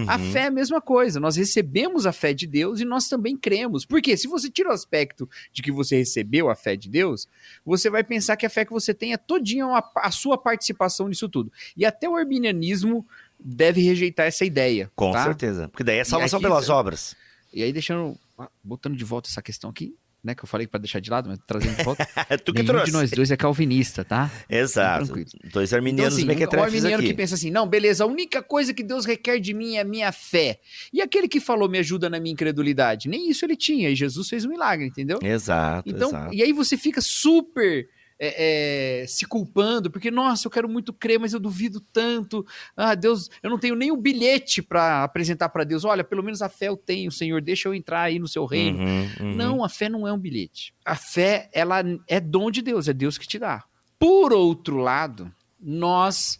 [0.07, 0.31] A Uhum.
[0.31, 1.19] fé é a mesma coisa.
[1.19, 3.85] Nós recebemos a fé de Deus e nós também cremos.
[3.85, 7.27] Porque se você tira o aspecto de que você recebeu a fé de Deus,
[7.63, 11.07] você vai pensar que a fé que você tem é todinha uma- a sua participação
[11.07, 11.51] nisso tudo.
[11.77, 13.05] E até o arminianismo
[13.39, 14.89] deve rejeitar essa ideia.
[14.95, 15.23] Com tá?
[15.25, 15.67] certeza.
[15.69, 16.73] Porque daí é salvação aqui, pelas Zé?
[16.73, 17.15] obras.
[17.53, 18.17] E aí deixando,
[18.63, 21.37] botando de volta essa questão aqui, né, que eu falei para deixar de lado, mas
[21.45, 22.03] trazendo de volta.
[22.43, 22.85] tu que Nenhum trouxe.
[22.87, 24.31] de nós dois é calvinista, tá?
[24.49, 25.05] Exato.
[25.05, 25.29] tranquilo.
[25.53, 27.07] Dois Então, arminianos assim, um mequetrefes arminiano aqui.
[27.11, 29.85] que pensa assim, não, beleza, a única coisa que Deus requer de mim é a
[29.85, 30.59] minha fé.
[30.91, 33.07] E aquele que falou, me ajuda na minha incredulidade?
[33.07, 35.19] Nem isso ele tinha, e Jesus fez um milagre, entendeu?
[35.21, 36.33] Exato, Então, exato.
[36.33, 37.87] e aí você fica super
[38.19, 42.45] é, é, se culpando, porque, nossa, eu quero muito crer, mas eu duvido tanto.
[42.75, 45.83] Ah, Deus, eu não tenho nem o bilhete para apresentar para Deus.
[45.83, 48.79] Olha, pelo menos a fé eu tenho, Senhor, deixa eu entrar aí no seu reino.
[48.79, 49.35] Uhum, uhum.
[49.35, 50.73] Não, a fé não é um bilhete.
[50.83, 53.63] A fé, ela é dom de Deus, é Deus que te dá.
[53.99, 56.39] Por outro lado, nós,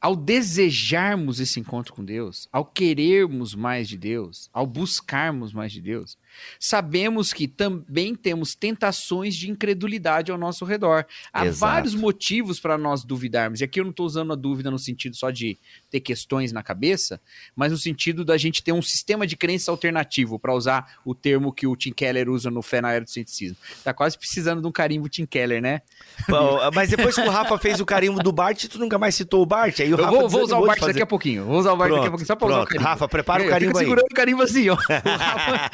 [0.00, 5.80] ao desejarmos esse encontro com Deus, ao querermos mais de Deus, ao buscarmos mais de
[5.80, 6.16] Deus,
[6.60, 11.04] sabemos que também temos tentações de incredulidade ao nosso redor.
[11.32, 11.58] Há Exato.
[11.58, 13.60] vários motivos para nós duvidarmos.
[13.60, 15.58] E aqui eu não estou usando a dúvida no sentido só de
[15.90, 17.20] ter questões na cabeça,
[17.56, 21.52] mas no sentido da gente ter um sistema de crença alternativo, para usar o termo
[21.52, 23.56] que o Tim Keller usa no Fé na Era do Cienticismo.
[23.82, 25.82] Tá quase precisando de um carimbo Tim Keller, né?
[26.28, 29.42] Bom, mas depois que o Rafa fez o carimbo do Bart, tu nunca mais citou
[29.42, 29.80] o Bart.
[29.80, 31.44] Aí o Eu Rafa vou, vou usar o Bart daqui a pouquinho.
[31.46, 32.68] Vou usar o Bart daqui a Pronto, pouquinho, só pra usar o pronto.
[32.70, 32.88] carimbo.
[32.88, 33.84] Rafa, prepara o Fica carimbo aí.
[33.84, 34.76] segurando o carimbo assim, ó.
[35.08, 35.70] O Rafa,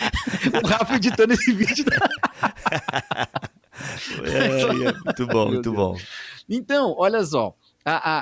[0.62, 1.85] o Rafa editando esse vídeo.
[4.22, 5.74] É, é, muito bom, Meu muito Deus.
[5.77, 5.96] bom.
[6.48, 7.55] Então, olha só.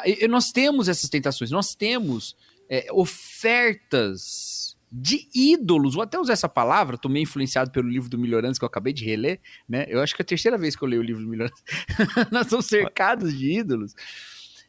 [0.05, 2.37] E nós temos essas tentações, nós temos
[2.69, 8.19] é, ofertas de ídolos, vou até usar essa palavra, tô meio influenciado pelo livro do
[8.19, 9.87] Melhorantes que eu acabei de reler, né?
[9.89, 11.63] Eu acho que é a terceira vez que eu leio o livro do Melhorantes.
[12.31, 13.95] nós somos cercados de ídolos,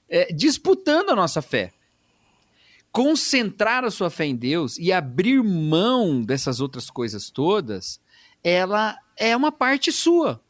[0.07, 1.73] é, disputando a nossa fé.
[2.89, 7.99] Concentrar a sua fé em Deus e abrir mão dessas outras coisas todas,
[8.41, 10.41] ela é uma parte sua.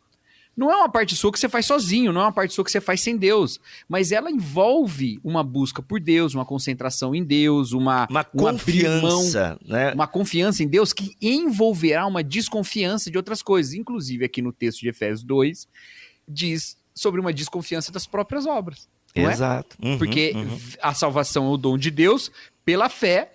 [0.56, 2.72] Não é uma parte sua que você faz sozinho, não é uma parte sua que
[2.72, 7.72] você faz sem Deus, mas ela envolve uma busca por Deus, uma concentração em Deus,
[7.72, 9.94] uma, Uma um confiança, né?
[9.94, 13.74] uma confiança em Deus que envolverá uma desconfiança de outras coisas.
[13.74, 15.68] Inclusive, aqui no texto de Efésios 2,
[16.28, 18.88] diz sobre uma desconfiança das próprias obras.
[19.16, 19.24] É?
[19.24, 19.78] Exato.
[19.82, 20.60] Uhum, Porque uhum.
[20.82, 22.32] a salvação é o dom de Deus
[22.66, 23.32] pela fé,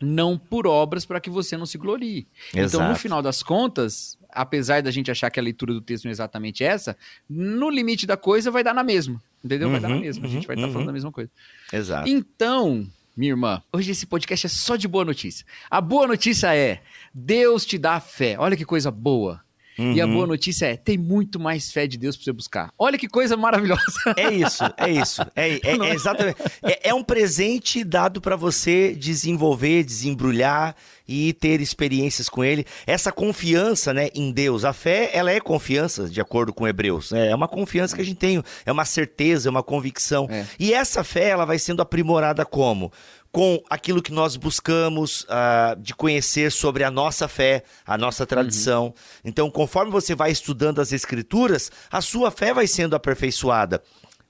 [0.00, 2.26] não por obras para que você não se glorie.
[2.50, 3.00] Então, no Exato.
[3.00, 6.62] final das contas, apesar da gente achar que a leitura do texto não é exatamente
[6.62, 6.96] essa,
[7.28, 9.22] no limite da coisa vai dar na mesma.
[9.44, 9.70] Entendeu?
[9.70, 10.26] vai dar na Uhum, mesma.
[10.26, 10.72] A gente uhum, vai estar uhum.
[10.72, 11.30] falando a mesma coisa.
[11.72, 12.08] Exato.
[12.08, 15.46] Então, minha irmã, hoje esse podcast é só de boa notícia.
[15.70, 16.82] A boa notícia é:
[17.14, 18.36] Deus te dá fé.
[18.38, 19.40] Olha que coisa boa.
[19.78, 20.12] E a Uhum.
[20.14, 22.70] boa notícia é: tem muito mais fé de Deus para você buscar.
[22.78, 23.82] Olha que coisa maravilhosa.
[24.16, 25.22] É isso, é isso.
[25.36, 25.60] É, é-
[25.90, 26.36] é exatamente.
[26.62, 30.74] É, é um presente dado para você desenvolver, desembrulhar
[31.08, 32.64] e ter experiências com ele.
[32.86, 34.64] Essa confiança, né, em Deus.
[34.64, 37.12] A fé, ela é confiança, de acordo com Hebreus.
[37.12, 37.28] né?
[37.28, 40.26] É uma confiança que a gente tem, é uma certeza, é uma convicção.
[40.30, 40.44] É.
[40.58, 42.90] E essa fé, ela vai sendo aprimorada como?
[43.36, 48.94] Com aquilo que nós buscamos ah, de conhecer sobre a nossa fé, a nossa tradição.
[49.22, 53.82] Então, conforme você vai estudando as Escrituras, a sua fé vai sendo aperfeiçoada.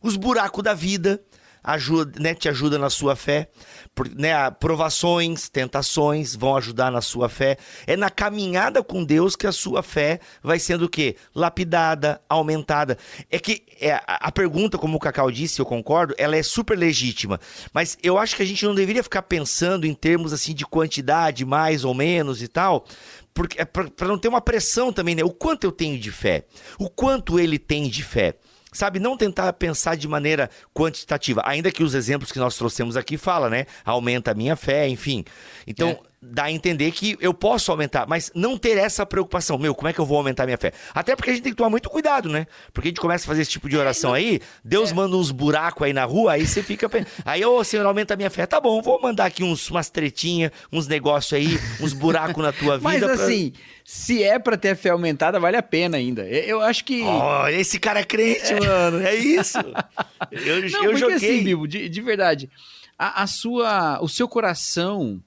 [0.02, 1.22] Os buracos da vida,
[1.66, 3.48] ajuda, né, te ajuda na sua fé.
[4.14, 7.58] Né, provações, tentações vão ajudar na sua fé.
[7.86, 11.16] É na caminhada com Deus que a sua fé vai sendo o quê?
[11.34, 12.96] Lapidada, aumentada.
[13.30, 16.78] É que é, a, a pergunta, como o Cacau disse, eu concordo, ela é super
[16.78, 17.40] legítima.
[17.72, 21.44] Mas eu acho que a gente não deveria ficar pensando em termos assim de quantidade,
[21.44, 22.84] mais ou menos e tal,
[23.34, 25.24] porque é para não ter uma pressão também, né?
[25.24, 26.44] O quanto eu tenho de fé,
[26.78, 28.36] o quanto ele tem de fé.
[28.76, 33.16] Sabe, não tentar pensar de maneira quantitativa, ainda que os exemplos que nós trouxemos aqui
[33.16, 33.64] fala, né?
[33.84, 35.24] Aumenta a minha fé, enfim.
[35.66, 39.58] Então, é dá a entender que eu posso aumentar, mas não ter essa preocupação.
[39.58, 40.72] Meu, como é que eu vou aumentar minha fé?
[40.94, 42.46] Até porque a gente tem que tomar muito cuidado, né?
[42.72, 44.94] Porque a gente começa a fazer esse tipo de oração aí, Deus é.
[44.94, 46.86] manda uns buracos aí na rua, aí você fica.
[47.24, 48.46] Aí, ô, Senhor, aumenta a minha fé.
[48.46, 52.78] Tá bom, vou mandar aqui uns, umas tretinhas, uns negócios aí, uns buracos na tua
[52.78, 52.88] vida.
[52.88, 53.12] Mas pra...
[53.12, 53.52] assim,
[53.84, 56.22] se é pra ter fé aumentada, vale a pena ainda.
[56.22, 57.02] Eu acho que.
[57.52, 58.60] Esse cara é crente, é.
[58.60, 59.00] mano.
[59.00, 59.58] É isso.
[60.30, 61.16] Eu, não, eu joguei.
[61.16, 62.50] Assim, Bibo, de, de verdade,
[62.98, 65.22] a, a sua, o seu coração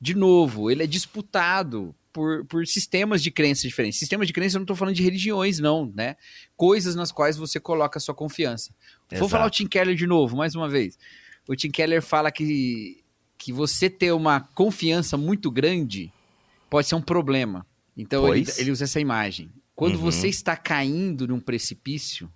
[0.00, 3.98] de novo, ele é disputado por, por sistemas de crença diferentes.
[3.98, 6.16] Sistemas de crença eu não estou falando de religiões, não, né?
[6.56, 8.74] Coisas nas quais você coloca a sua confiança.
[9.10, 9.20] Exato.
[9.20, 10.98] Vou falar o Tim Keller de novo, mais uma vez.
[11.46, 13.02] O Tim Keller fala que,
[13.36, 16.12] que você ter uma confiança muito grande
[16.68, 17.66] pode ser um problema.
[17.96, 19.50] Então ele, ele, usa essa imagem.
[19.74, 20.02] Quando uhum.
[20.02, 22.30] você está caindo num precipício,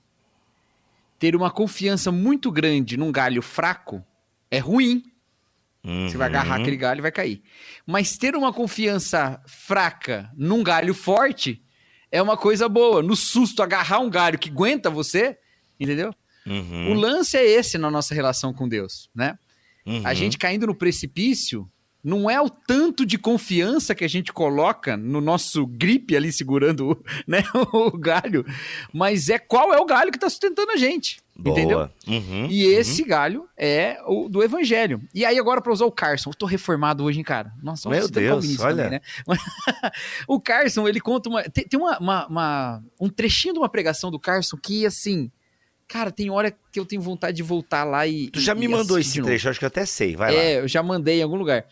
[1.19, 4.05] ter uma confiança muito grande num galho fraco
[4.51, 5.05] é ruim.
[5.85, 6.09] Uhum.
[6.09, 7.43] Você vai agarrar aquele galho e vai cair.
[7.87, 11.63] Mas ter uma confiança fraca num galho forte
[12.11, 13.03] é uma coisa boa.
[13.03, 15.37] No susto, agarrar um galho que aguenta você,
[15.79, 16.15] entendeu?
[16.47, 16.93] Uhum.
[16.93, 19.39] O lance é esse na nossa relação com Deus, né?
[19.85, 20.07] Uhum.
[20.07, 21.69] A gente caindo no precipício,
[22.05, 27.03] não é o tanto de confiança que a gente coloca no nosso gripe ali segurando
[27.27, 28.45] né, o galho,
[28.93, 31.25] mas é qual é o galho que está sustentando a gente.
[31.37, 31.59] Boa.
[31.59, 31.91] Entendeu?
[32.07, 33.09] Uhum, e esse uhum.
[33.09, 35.03] galho é o do evangelho.
[35.13, 37.53] E aí, agora, para usar o Carson, eu tô reformado hoje, hein, cara?
[37.61, 38.85] Nossa, Meu Deus, olha.
[38.85, 39.01] Também, né?
[40.29, 41.43] o Carson, ele conta uma.
[41.43, 45.31] Tem, tem uma, uma, uma, um trechinho de uma pregação do Carson que, assim.
[45.89, 48.31] Cara, tem hora que eu tenho vontade de voltar lá e.
[48.31, 50.15] Tu já e, me mandou esse trecho, acho que eu até sei.
[50.15, 50.43] Vai é, lá.
[50.43, 51.67] É, eu já mandei em algum lugar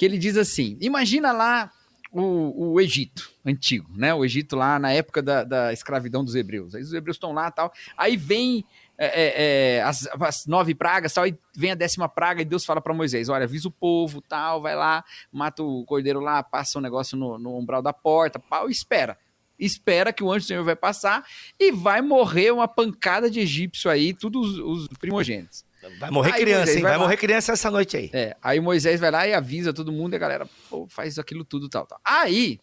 [0.00, 1.70] que ele diz assim: imagina lá
[2.10, 4.14] o, o, Egito antigo, né?
[4.14, 6.74] O Egito lá na época da, da escravidão dos hebreus.
[6.74, 7.70] Aí os hebreus estão lá tal.
[7.98, 8.64] Aí vem
[8.96, 9.34] é, é,
[9.76, 12.94] é, as, as, nove pragas tal, aí vem a décima praga e Deus fala para
[12.94, 17.14] Moisés: olha, avisa o povo, tal, vai lá, mata o cordeiro lá, passa um negócio
[17.14, 19.18] no, no umbral da porta, pau, e espera.
[19.58, 21.26] Espera que o anjo do Senhor vai passar
[21.58, 25.62] e vai morrer uma pancada de egípcio aí, todos os, os primogênitos.
[25.98, 26.82] Vai morrer aí criança, Moisés hein?
[26.82, 28.10] Vai, vai morrer criança essa noite aí.
[28.12, 31.44] É, aí Moisés vai lá e avisa todo mundo e a galera pô, faz aquilo
[31.44, 32.00] tudo tal, tal.
[32.04, 32.60] Aí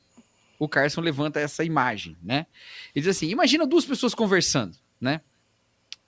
[0.60, 2.46] o Carson levanta essa imagem, né?
[2.96, 5.22] Ele diz assim: imagina duas pessoas conversando, né?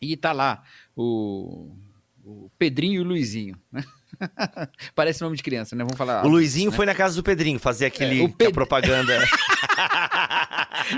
[0.01, 0.63] E tá lá
[0.95, 1.75] o,
[2.23, 3.83] o Pedrinho e o Luizinho, né?
[4.95, 5.83] Parece nome de criança, né?
[5.83, 6.25] Vamos falar.
[6.25, 6.77] O Luizinho né?
[6.77, 8.53] foi na casa do Pedrinho fazer aquele é, Ped...
[8.53, 9.17] propaganda.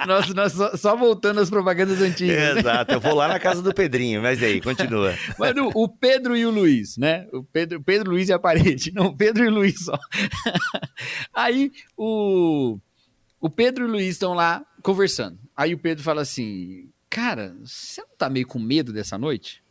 [0.07, 2.57] nós, nós só, só, voltando às propagandas antigas.
[2.57, 5.15] Exato, eu vou lá na casa do Pedrinho, mas aí, continua.
[5.37, 7.27] Mano, o Pedro e o Luiz, né?
[7.31, 8.91] O Pedro, Pedro Luiz e a parede.
[8.93, 9.97] Não, Pedro e o Luiz só.
[11.33, 12.77] aí o,
[13.39, 15.39] o Pedro e o Luiz estão lá conversando.
[15.55, 19.63] Aí o Pedro fala assim: Cara, você não tá meio com medo dessa noite?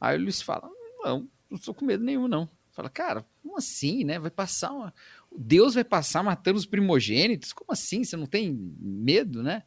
[0.00, 0.68] Aí o Luiz fala:
[1.02, 2.48] Não não estou com medo nenhum, não.
[2.70, 4.18] Fala, cara, como assim, né?
[4.18, 4.94] Vai passar uma...
[5.40, 7.52] Deus vai passar matando os primogênitos?
[7.52, 8.02] Como assim?
[8.02, 9.62] Você não tem medo, né?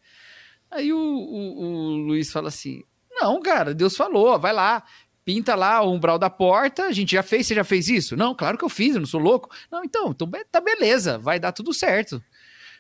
[0.69, 4.83] Aí o, o, o Luiz fala assim: Não, cara, Deus falou, vai lá,
[5.23, 8.17] pinta lá o umbral da porta, a gente já fez, você já fez isso?
[8.17, 9.49] Não, claro que eu fiz, eu não sou louco.
[9.71, 12.21] Não, então, então tá beleza, vai dar tudo certo.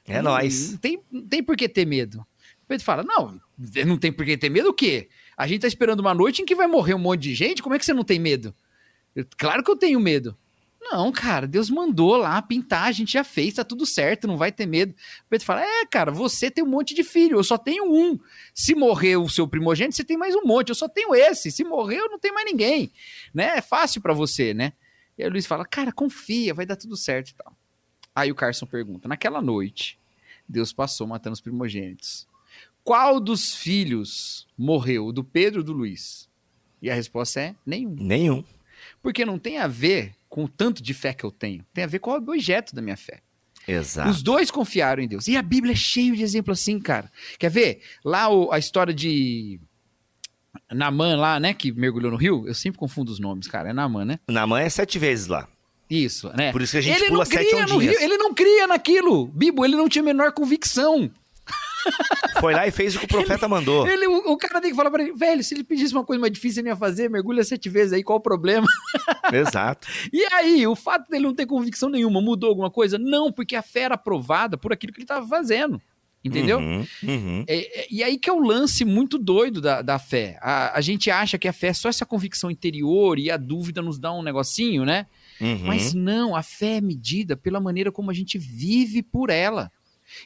[0.05, 0.71] É não, nóis.
[0.71, 2.19] Não tem, não tem por que ter medo.
[2.63, 3.39] O Pedro fala: Não,
[3.85, 5.07] não tem por que ter medo o quê?
[5.37, 7.73] A gente tá esperando uma noite em que vai morrer um monte de gente, como
[7.73, 8.53] é que você não tem medo?
[9.15, 10.37] Eu, claro que eu tenho medo.
[10.81, 14.51] Não, cara, Deus mandou lá pintar, a gente já fez, tá tudo certo, não vai
[14.51, 14.93] ter medo.
[14.93, 18.19] O Pedro fala: É, cara, você tem um monte de filho, eu só tenho um.
[18.53, 21.51] Se morrer o seu primogênito, você tem mais um monte, eu só tenho esse.
[21.51, 22.91] Se morrer, eu não tenho mais ninguém.
[23.31, 23.57] Né?
[23.57, 24.73] É fácil para você, né?
[25.17, 27.55] E aí o Luiz fala: Cara, confia, vai dar tudo certo e tal.
[28.15, 29.99] Aí o Carson pergunta: Naquela noite,
[30.49, 32.27] Deus passou matando os primogênitos.
[32.83, 35.05] Qual dos filhos morreu?
[35.05, 36.27] O do Pedro ou do Luiz?
[36.81, 37.95] E a resposta é: nenhum.
[37.99, 38.43] Nenhum.
[39.01, 41.65] Porque não tem a ver com o tanto de fé que eu tenho.
[41.73, 43.21] Tem a ver com o objeto da minha fé.
[43.67, 44.09] Exato.
[44.09, 45.27] Os dois confiaram em Deus.
[45.27, 47.11] E a Bíblia é cheia de exemplos assim, cara.
[47.37, 47.81] Quer ver?
[48.03, 49.59] Lá o, a história de
[50.71, 52.47] Naman lá, né, que mergulhou no rio.
[52.47, 53.69] Eu sempre confundo os nomes, cara.
[53.69, 54.19] É Naman, né?
[54.27, 55.47] Naman é sete vezes lá.
[55.89, 56.51] Isso, né?
[56.53, 57.97] Por isso que a gente ele pula sete ondinhas.
[57.97, 59.27] Rio, ele não cria naquilo.
[59.27, 61.11] Bibo, ele não tinha a menor convicção.
[62.39, 63.87] Foi lá e fez o que o profeta mandou.
[63.87, 66.19] Ele, o, o cara tem que falar pra ele, velho, se ele pedisse uma coisa
[66.19, 68.67] mais difícil, ele ia fazer, mergulha sete vezes aí, qual o problema?
[69.31, 69.87] Exato.
[70.11, 72.97] E aí, o fato dele não ter convicção nenhuma mudou alguma coisa?
[72.97, 75.81] Não, porque a fé era aprovada por aquilo que ele estava fazendo.
[76.23, 76.59] Entendeu?
[76.59, 77.43] Uhum, uhum.
[77.47, 80.37] É, é, e aí que é o lance muito doido da, da fé.
[80.39, 83.81] A, a gente acha que a fé é só essa convicção interior e a dúvida
[83.81, 85.07] nos dá um negocinho, né?
[85.39, 85.65] Uhum.
[85.65, 89.71] Mas não, a fé é medida pela maneira como a gente vive por ela.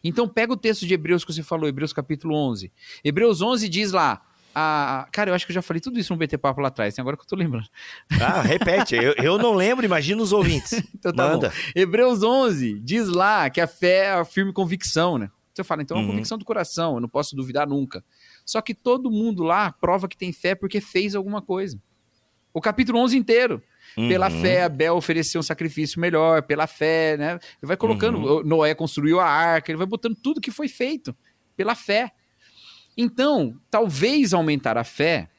[0.03, 2.71] Então pega o texto de Hebreus que você falou, Hebreus capítulo 11.
[3.03, 4.21] Hebreus 11 diz lá,
[4.53, 5.07] a...
[5.11, 7.17] cara, eu acho que eu já falei tudo isso no BT Papo lá atrás, agora
[7.17, 7.67] que eu tô lembrando.
[8.21, 10.81] Ah, repete, eu, eu não lembro, imagina os ouvintes.
[10.95, 11.49] Então tá Manda.
[11.49, 11.55] bom.
[11.75, 15.29] Hebreus 11 diz lá que a fé é a firme convicção, né?
[15.53, 16.11] Você fala, então é uma Uhum.
[16.13, 18.03] convicção do coração, eu não posso duvidar nunca.
[18.45, 21.79] Só que todo mundo lá prova que tem fé porque fez alguma coisa.
[22.53, 23.61] O capítulo 11 inteiro.
[23.95, 24.41] Pela Uhum.
[24.41, 27.31] fé, Abel ofereceu um sacrifício melhor, pela fé, né?
[27.33, 28.43] Ele vai colocando, Uhum.
[28.43, 31.15] Noé construiu a arca, ele vai botando tudo que foi feito
[31.55, 32.11] pela fé.
[32.97, 35.29] Então, talvez aumentar a fé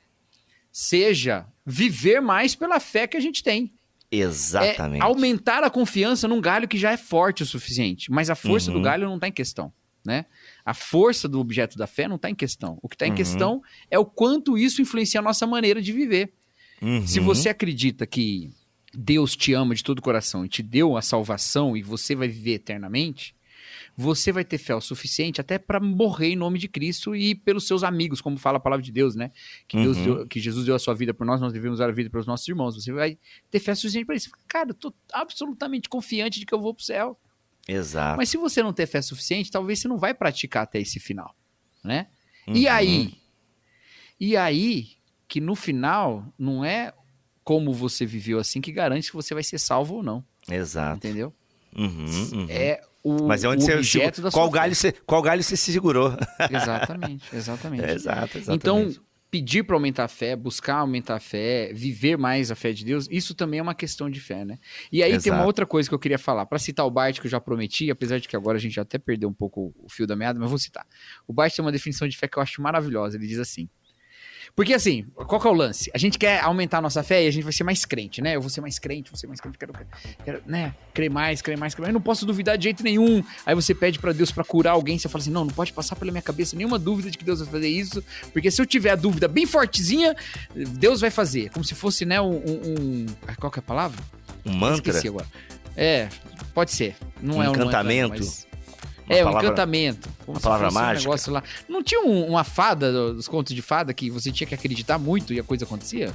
[0.70, 3.72] seja viver mais pela fé que a gente tem.
[4.10, 5.02] Exatamente.
[5.02, 8.10] É aumentar a confiança num galho que já é forte o suficiente.
[8.10, 8.76] Mas a força Uhum.
[8.78, 9.72] do galho não está em questão.
[10.04, 10.24] Né?
[10.64, 12.78] A força do objeto da fé não está em questão.
[12.80, 13.16] O que está em Uhum.
[13.16, 16.32] questão é o quanto isso influencia a nossa maneira de viver.
[16.82, 17.06] Uhum.
[17.06, 18.50] Se você acredita que
[18.92, 22.28] Deus te ama de todo o coração e te deu a salvação e você vai
[22.28, 23.34] viver eternamente,
[23.96, 27.66] você vai ter fé o suficiente até para morrer em nome de Cristo e pelos
[27.66, 29.30] seus amigos, como fala a palavra de Deus, né?
[29.66, 30.04] Que, Deus Uhum.
[30.04, 32.26] deu- que Jesus deu a sua vida por nós, nós devemos dar a vida pelos
[32.26, 32.74] nossos irmãos.
[32.74, 33.18] Você vai
[33.50, 34.30] ter fé suficiente para isso.
[34.46, 37.18] Cara, eu tô absolutamente confiante de que eu vou pro céu.
[37.66, 38.16] Exato.
[38.18, 41.34] Mas se você não ter fé suficiente, talvez você não vai praticar até esse final,
[41.82, 42.06] né?
[42.48, 42.72] E Uhum.
[42.72, 43.14] aí?
[44.20, 44.88] E aí
[45.28, 46.92] que no final não é
[47.44, 50.96] como você viveu assim que garante que você vai ser salvo ou não, Exato.
[50.96, 51.32] entendeu?
[51.76, 52.46] Uhum, uhum.
[52.48, 55.42] É o, Mas é onde o você objeto da qual sua galho você qual galho
[55.42, 56.12] você se segurou?
[56.50, 57.84] Exatamente, exatamente.
[57.84, 58.56] É, exato, exatamente.
[58.56, 62.84] Então, pedir para aumentar a fé, buscar aumentar a fé, viver mais a fé de
[62.84, 64.58] Deus, isso também é uma questão de fé, né?
[64.90, 65.46] E aí tem uma Exato.
[65.46, 66.46] outra coisa que eu queria falar.
[66.46, 68.82] Para citar o Bart, que eu já prometi, apesar de que agora a gente já
[68.82, 70.86] até perdeu um pouco o fio da meada, mas vou citar.
[71.26, 73.16] O Bart tem uma definição de fé que eu acho maravilhosa.
[73.16, 73.68] Ele diz assim.
[74.56, 75.90] Porque assim, qual que é o lance?
[75.94, 78.36] A gente quer aumentar a nossa fé e a gente vai ser mais crente, né?
[78.36, 79.74] Eu vou ser mais crente, vou ser mais crente, quero,
[80.24, 80.74] quero né?
[80.94, 81.90] Crer mais, crer mais, crer mais.
[81.90, 83.22] Eu não posso duvidar de jeito nenhum.
[83.44, 85.94] Aí você pede pra Deus pra curar alguém, você fala assim: não, não pode passar
[85.94, 88.90] pela minha cabeça nenhuma dúvida de que Deus vai fazer isso, porque se eu tiver
[88.92, 90.16] a dúvida bem fortezinha,
[90.54, 91.50] Deus vai fazer.
[91.50, 92.36] Como se fosse, né, um.
[92.36, 93.06] um-
[93.38, 94.02] qual que é a palavra?
[94.46, 95.26] um mantra, Esqueci agora.
[95.76, 96.08] É,
[96.54, 96.96] pode ser.
[97.20, 98.08] Não Um é um mantra, encantamento?
[98.14, 98.46] mas-
[99.08, 100.08] Uma é, um palavra- encantamento.
[100.24, 101.04] Como uma palavra fosse um mágica?
[101.08, 101.42] negócio lá.
[101.68, 104.98] Não tinha um- uma fada do- dos contos de fada que você tinha que acreditar
[104.98, 106.12] muito e a coisa acontecia?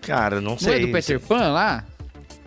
[0.00, 0.76] cara, não Não sei.
[0.82, 1.84] é do Peter Pan lá?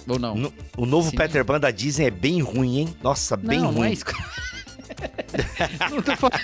[0.08, 0.36] Ou não?
[0.36, 1.16] No- o novo Sim.
[1.18, 2.98] Peter Pan da Disney é bem ruim, hein?
[3.02, 3.76] Nossa, bem não, ruim.
[3.78, 4.04] não é isso.
[5.92, 6.40] não tô falando,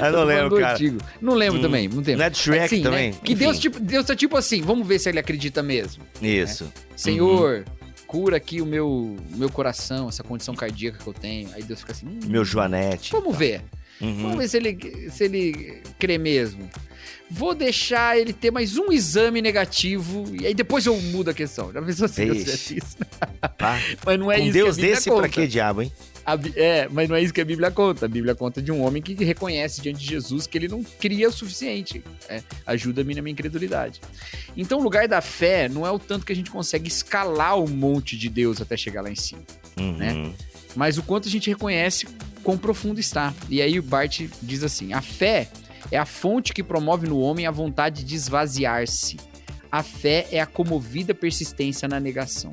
[0.00, 0.72] Eu não lembro, cara.
[0.74, 0.98] antigo.
[1.20, 2.16] Não lembro Hum, também, não tem.
[2.16, 2.82] não é do Shrek Assim, né?
[2.84, 3.12] também?
[3.12, 3.44] Que Enfim.
[3.44, 6.02] Deus, tipo, Deus tá tipo assim, vamos ver se ele acredita mesmo.
[6.20, 6.72] Isso.
[6.96, 7.64] Senhor,
[8.12, 11.48] cura aqui o meu, meu coração, essa condição cardíaca que eu tenho.
[11.54, 13.10] Aí Deus fica assim, hum, Meu Joanete.
[13.10, 13.62] vamos ver.
[14.02, 14.22] Uhum.
[14.22, 16.68] Vamos ver se ele, se ele crê mesmo.
[17.30, 21.72] Vou deixar ele ter mais um exame negativo e aí depois eu mudo a questão.
[21.72, 22.50] Já pensou se Deus Vixe.
[22.50, 22.96] fizesse isso?
[23.56, 23.78] Tá?
[24.04, 25.22] Mas não é um isso Deus desse conta.
[25.22, 25.90] pra que diabo, hein?
[26.24, 28.06] A é, mas não é isso que a Bíblia conta.
[28.06, 31.28] A Bíblia conta de um homem que reconhece diante de Jesus que ele não cria
[31.28, 32.02] o suficiente.
[32.28, 34.00] É, Ajuda-me na minha incredulidade.
[34.56, 37.68] Então, o lugar da fé não é o tanto que a gente consegue escalar o
[37.68, 39.42] monte de Deus até chegar lá em cima,
[39.78, 39.96] Uhum.
[39.96, 40.32] Né?
[40.76, 42.06] mas o quanto a gente reconhece
[42.42, 43.32] quão profundo está.
[43.48, 45.48] E aí o Bart diz assim: a fé
[45.90, 49.16] é a fonte que promove no homem a vontade de esvaziar-se.
[49.70, 52.50] A fé é a comovida persistência na negação.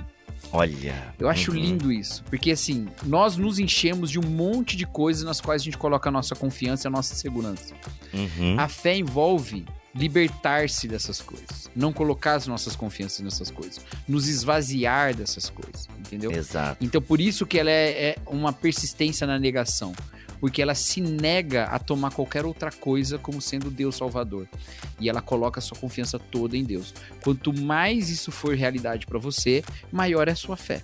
[0.51, 1.13] Olha.
[1.19, 1.57] Eu acho Uhum.
[1.57, 5.65] lindo isso, porque assim, nós nos enchemos de um monte de coisas nas quais a
[5.65, 7.73] gente coloca a nossa confiança e a nossa segurança.
[8.13, 8.55] Uhum.
[8.59, 15.15] A fé envolve libertar-se dessas coisas, não colocar as nossas confianças nessas coisas, nos esvaziar
[15.15, 16.31] dessas coisas, entendeu?
[16.31, 16.83] Exato.
[16.83, 19.93] Então por isso que ela é, é uma persistência na negação,
[20.39, 24.47] porque ela se nega a tomar qualquer outra coisa como sendo Deus Salvador.
[24.99, 26.93] E ela coloca a sua confiança toda em Deus.
[27.23, 30.83] Quanto mais isso for realidade para você, maior é a sua fé.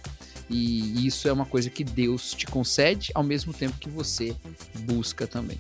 [0.50, 4.36] E isso é uma coisa que Deus te concede ao mesmo tempo que você
[4.82, 5.58] busca também.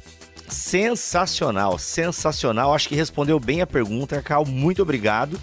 [0.47, 2.73] Sensacional, sensacional.
[2.73, 4.45] Acho que respondeu bem a pergunta, Carl.
[4.45, 5.39] Muito obrigado.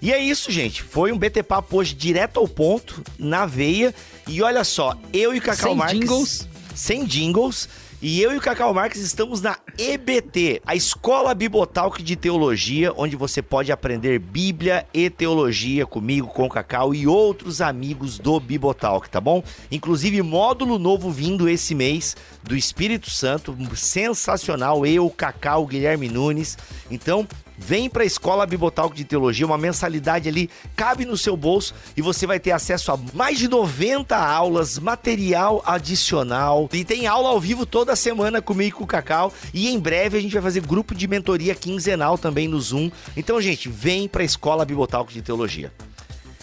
[0.00, 0.82] E é isso, gente.
[0.82, 3.94] Foi um BT Papo hoje direto ao ponto, na veia.
[4.26, 6.00] E olha só, eu e Cacau Sem Marques.
[6.00, 6.48] jingles.
[6.74, 7.68] Sem jingles.
[8.04, 13.14] E eu e o Cacau Marques estamos na EBT, a Escola Bibotalk de Teologia, onde
[13.14, 19.08] você pode aprender Bíblia e teologia comigo, com o Cacau e outros amigos do Bibotalk,
[19.08, 19.40] tá bom?
[19.70, 24.84] Inclusive módulo novo vindo esse mês do Espírito Santo, sensacional.
[24.84, 26.58] Eu, Cacau, Guilherme Nunes.
[26.90, 27.24] Então,
[27.64, 32.02] Vem para a Escola Bibotalk de Teologia, uma mensalidade ali cabe no seu bolso e
[32.02, 37.40] você vai ter acesso a mais de 90 aulas, material adicional e tem aula ao
[37.40, 40.60] vivo toda semana comigo e com o Cacau e em breve a gente vai fazer
[40.60, 42.90] grupo de mentoria quinzenal também no Zoom.
[43.16, 45.72] Então, gente, vem para a Escola Bibotalk de Teologia.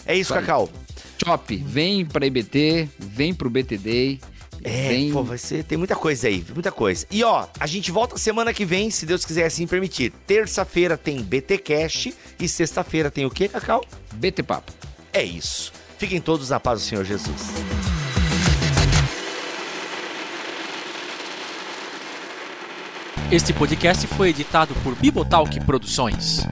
[0.06, 0.32] É isso.
[0.32, 0.68] Cacau.
[1.18, 4.18] Top, vem para IBT, vem para o BTD.
[4.62, 5.12] É, vem...
[5.12, 7.06] pô, vai ser, tem muita coisa aí, muita coisa.
[7.10, 10.12] E ó, a gente volta semana que vem, se Deus quiser assim permitir.
[10.26, 12.08] Terça-feira tem BT Cash
[12.38, 13.84] e sexta-feira tem o quê, Cacau?
[14.12, 14.72] BT Papo.
[15.12, 15.72] É isso.
[15.98, 17.50] Fiquem todos na paz do Senhor Jesus.
[23.30, 26.44] Este podcast foi editado por Bibotalk Produções.